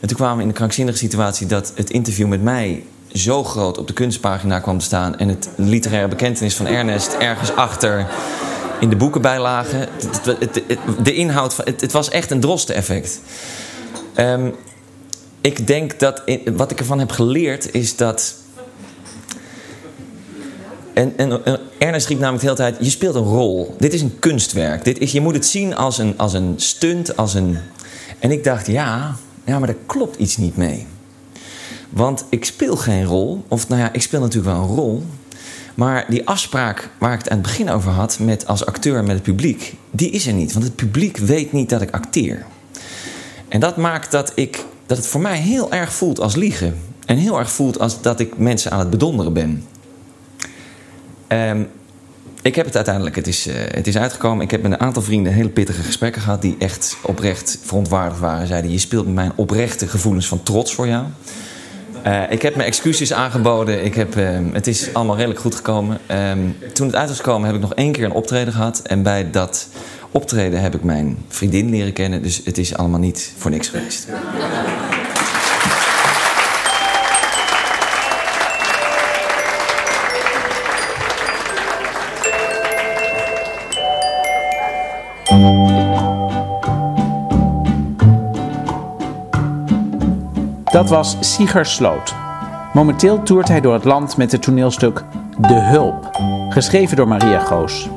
En 0.00 0.08
toen 0.08 0.16
kwamen 0.16 0.36
we 0.36 0.42
in 0.42 0.48
de 0.48 0.54
krankzinnige 0.54 0.98
situatie 0.98 1.46
dat 1.46 1.72
het 1.74 1.90
interview 1.90 2.26
met 2.26 2.42
mij 2.42 2.84
zo 3.12 3.44
groot 3.44 3.78
op 3.78 3.86
de 3.86 3.92
kunstpagina 3.92 4.60
kwam 4.60 4.78
te 4.78 4.84
staan 4.84 5.18
en 5.18 5.28
het 5.28 5.48
literaire 5.56 6.08
bekentenis 6.08 6.54
van 6.54 6.66
Ernest 6.66 7.12
ergens 7.12 7.54
achter 7.54 8.06
in 8.80 8.88
de 8.88 8.96
boekenbijlagen. 8.96 9.88
De 11.02 11.14
inhoud 11.14 11.54
van 11.54 11.64
het, 11.64 11.80
het 11.80 11.92
was 11.92 12.08
echt 12.08 12.30
een 12.30 12.40
droste-effect. 12.40 13.20
Um, 14.16 14.54
ik 15.40 15.66
denk 15.66 15.98
dat 15.98 16.22
wat 16.56 16.70
ik 16.70 16.78
ervan 16.78 16.98
heb 16.98 17.10
geleerd 17.10 17.74
is 17.74 17.96
dat. 17.96 18.34
En, 20.98 21.12
en, 21.16 21.44
en, 21.44 21.58
Ernest 21.78 22.06
riep 22.06 22.18
namelijk 22.18 22.44
de 22.44 22.50
hele 22.50 22.70
tijd: 22.70 22.84
je 22.84 22.90
speelt 22.90 23.14
een 23.14 23.22
rol. 23.22 23.74
Dit 23.78 23.92
is 23.92 24.00
een 24.00 24.18
kunstwerk. 24.18 24.84
Dit 24.84 24.98
is, 24.98 25.12
je 25.12 25.20
moet 25.20 25.34
het 25.34 25.46
zien 25.46 25.76
als 25.76 25.98
een, 25.98 26.14
als 26.16 26.32
een 26.32 26.54
stunt, 26.56 27.16
als 27.16 27.34
een. 27.34 27.58
En 28.18 28.30
ik 28.30 28.44
dacht: 28.44 28.66
ja, 28.66 29.16
ja, 29.44 29.58
maar 29.58 29.66
daar 29.66 29.76
klopt 29.86 30.16
iets 30.16 30.36
niet 30.36 30.56
mee. 30.56 30.86
Want 31.90 32.24
ik 32.28 32.44
speel 32.44 32.76
geen 32.76 33.04
rol. 33.04 33.44
Of 33.48 33.68
nou 33.68 33.80
ja, 33.80 33.92
ik 33.92 34.02
speel 34.02 34.20
natuurlijk 34.20 34.54
wel 34.54 34.62
een 34.62 34.74
rol. 34.74 35.02
Maar 35.74 36.06
die 36.08 36.26
afspraak 36.26 36.90
waar 36.98 37.12
ik 37.12 37.18
het 37.18 37.28
aan 37.28 37.38
het 37.38 37.46
begin 37.46 37.70
over 37.70 37.90
had 37.90 38.18
met 38.18 38.46
als 38.46 38.66
acteur 38.66 39.04
met 39.04 39.14
het 39.14 39.22
publiek, 39.22 39.74
die 39.90 40.10
is 40.10 40.26
er 40.26 40.32
niet. 40.32 40.52
Want 40.52 40.64
het 40.64 40.76
publiek 40.76 41.16
weet 41.16 41.52
niet 41.52 41.68
dat 41.68 41.82
ik 41.82 41.90
acteer. 41.90 42.46
En 43.48 43.60
dat 43.60 43.76
maakt 43.76 44.10
dat, 44.10 44.32
ik, 44.34 44.64
dat 44.86 44.96
het 44.96 45.06
voor 45.06 45.20
mij 45.20 45.38
heel 45.38 45.72
erg 45.72 45.92
voelt 45.92 46.20
als 46.20 46.36
liegen. 46.36 46.78
En 47.06 47.16
heel 47.16 47.38
erg 47.38 47.50
voelt 47.50 47.78
als 47.78 48.02
dat 48.02 48.20
ik 48.20 48.38
mensen 48.38 48.70
aan 48.70 48.78
het 48.78 48.90
bedonderen 48.90 49.32
ben. 49.32 49.64
Um, 51.28 51.68
ik 52.42 52.54
heb 52.54 52.66
het 52.66 52.76
uiteindelijk, 52.76 53.16
het 53.16 53.26
is, 53.26 53.46
uh, 53.46 53.54
het 53.56 53.86
is 53.86 53.96
uitgekomen. 53.98 54.44
Ik 54.44 54.50
heb 54.50 54.62
met 54.62 54.72
een 54.72 54.80
aantal 54.80 55.02
vrienden 55.02 55.32
hele 55.32 55.48
pittige 55.48 55.82
gesprekken 55.82 56.22
gehad... 56.22 56.42
die 56.42 56.56
echt 56.58 56.96
oprecht 57.02 57.58
verontwaardigd 57.62 58.20
waren. 58.20 58.46
Zeiden, 58.46 58.70
je 58.70 58.78
speelt 58.78 59.04
met 59.04 59.14
mijn 59.14 59.32
oprechte 59.34 59.88
gevoelens 59.88 60.28
van 60.28 60.42
trots 60.42 60.74
voor 60.74 60.86
jou. 60.86 61.04
Uh, 62.06 62.30
ik 62.30 62.42
heb 62.42 62.56
mijn 62.56 62.68
excuses 62.68 63.12
aangeboden. 63.12 63.84
Ik 63.84 63.94
heb, 63.94 64.16
uh, 64.16 64.38
het 64.52 64.66
is 64.66 64.94
allemaal 64.94 65.16
redelijk 65.16 65.40
goed 65.40 65.54
gekomen. 65.54 65.98
Uh, 66.10 66.32
toen 66.72 66.86
het 66.86 66.96
uit 66.96 67.08
was 67.08 67.16
gekomen 67.16 67.46
heb 67.46 67.54
ik 67.56 67.62
nog 67.62 67.74
één 67.74 67.92
keer 67.92 68.04
een 68.04 68.12
optreden 68.12 68.52
gehad. 68.52 68.80
En 68.84 69.02
bij 69.02 69.30
dat 69.30 69.68
optreden 70.10 70.60
heb 70.60 70.74
ik 70.74 70.82
mijn 70.82 71.18
vriendin 71.28 71.70
leren 71.70 71.92
kennen. 71.92 72.22
Dus 72.22 72.40
het 72.44 72.58
is 72.58 72.76
allemaal 72.76 73.00
niet 73.00 73.32
voor 73.36 73.50
niks 73.50 73.68
geweest. 73.68 74.06
Dat 90.70 90.88
was 90.88 91.16
Sieger 91.20 91.66
Sloot. 91.66 92.14
Momenteel 92.72 93.22
toert 93.22 93.48
hij 93.48 93.60
door 93.60 93.72
het 93.74 93.84
land 93.84 94.16
met 94.16 94.32
het 94.32 94.42
toneelstuk 94.42 95.04
De 95.38 95.54
Hulp, 95.54 96.10
geschreven 96.48 96.96
door 96.96 97.08
Maria 97.08 97.38
Goos. 97.38 97.88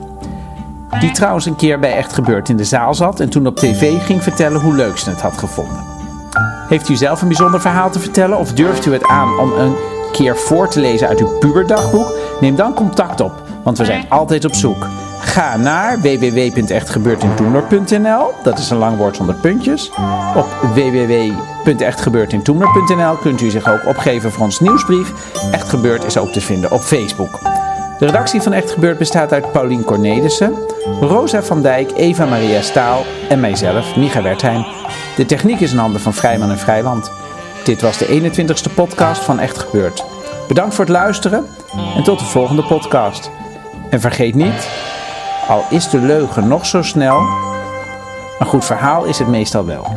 Die 1.00 1.12
trouwens 1.12 1.46
een 1.46 1.56
keer 1.56 1.80
bij 1.80 1.96
Echt 1.96 2.14
Gebeurd 2.14 2.50
in 2.50 2.58
de 2.58 2.64
zaal 2.64 2.94
zat 2.94 3.20
en 3.20 3.30
toen 3.30 3.48
op 3.48 3.56
tv 3.56 4.04
ging 4.04 4.24
vertellen 4.24 4.62
hoe 4.62 4.76
leuk 4.76 4.98
ze 4.98 5.10
het 5.10 5.22
had 5.22 5.38
gevonden. 5.38 5.84
Heeft 6.68 6.90
u 6.90 6.96
zelf 6.96 7.22
een 7.22 7.28
bijzonder 7.28 7.62
verhaal 7.62 7.90
te 7.90 8.00
vertellen 8.00 8.38
of 8.38 8.54
durft 8.54 8.86
u 8.86 8.94
het 8.94 9.08
aan 9.08 9.40
om 9.40 9.52
een 9.52 9.76
keer 10.12 10.38
voor 10.38 10.70
te 10.70 10.80
lezen 10.80 11.08
uit 11.08 11.20
uw 11.20 11.38
puberdagboek? 11.38 12.14
Neem 12.40 12.56
dan 12.56 12.74
contact 12.74 13.22
op, 13.22 13.34
want 13.64 13.78
we 13.78 13.86
zijn 13.86 14.10
altijd 14.10 14.46
op 14.46 14.54
zoek. 14.54 14.88
Ga 15.32 15.58
naar 15.58 16.02
www.echtgebeurtintoener.nl. 16.02 18.34
Dat 18.44 18.60
is 18.60 18.70
een 18.70 18.78
lang 18.78 18.98
woord 18.98 19.16
zonder 19.16 19.36
puntjes. 19.36 19.92
Op 20.36 20.48
www.echtgebeurtintoener.nl 20.74 23.16
kunt 23.16 23.42
u 23.42 23.50
zich 23.50 23.70
ook 23.70 23.86
opgeven 23.86 24.32
voor 24.32 24.44
ons 24.44 24.60
nieuwsbrief. 24.60 25.14
Echt 25.52 25.70
Gebeurd 25.70 26.04
is 26.04 26.18
ook 26.18 26.32
te 26.32 26.42
vinden 26.42 26.72
op 26.72 26.82
Facebook. 26.82 27.40
De 28.00 28.06
redactie 28.06 28.42
van 28.42 28.54
Echt 28.54 28.72
Gebeurd 28.72 28.98
bestaat 28.98 29.34
uit 29.34 29.52
Paulien 29.52 29.84
Cornelissen, 29.84 30.54
Rosa 31.02 31.44
van 31.44 31.62
Dijk, 31.62 31.92
Eva 31.96 32.26
Maria 32.26 32.62
Staal 32.62 33.06
en 33.30 33.40
mijzelf, 33.40 33.96
Micha 33.96 34.22
Wertheim. 34.22 34.66
De 35.16 35.26
techniek 35.26 35.60
is 35.60 35.72
in 35.72 35.78
handen 35.78 36.02
van 36.02 36.14
Vrijman 36.14 36.50
en 36.50 36.60
Vrijland. 36.60 37.12
Dit 37.64 37.82
was 37.82 37.98
de 37.98 38.08
21ste 38.08 38.74
podcast 38.76 39.24
van 39.24 39.40
Echt 39.40 39.58
Gebeurd. 39.58 40.06
Bedankt 40.48 40.76
voor 40.76 40.86
het 40.86 40.94
luisteren 40.94 41.46
en 41.96 42.04
tot 42.04 42.20
de 42.20 42.26
volgende 42.26 42.64
podcast. 42.64 43.32
En 43.90 44.02
vergeet 44.02 44.36
niet, 44.36 44.70
al 45.52 45.66
is 45.70 45.90
de 45.90 46.00
leugen 46.00 46.48
nog 46.48 46.66
zo 46.66 46.82
snel, 46.82 47.18
een 48.40 48.46
goed 48.46 48.66
verhaal 48.66 49.04
is 49.04 49.20
het 49.20 49.28
meestal 49.28 49.66
wel. 49.66 49.88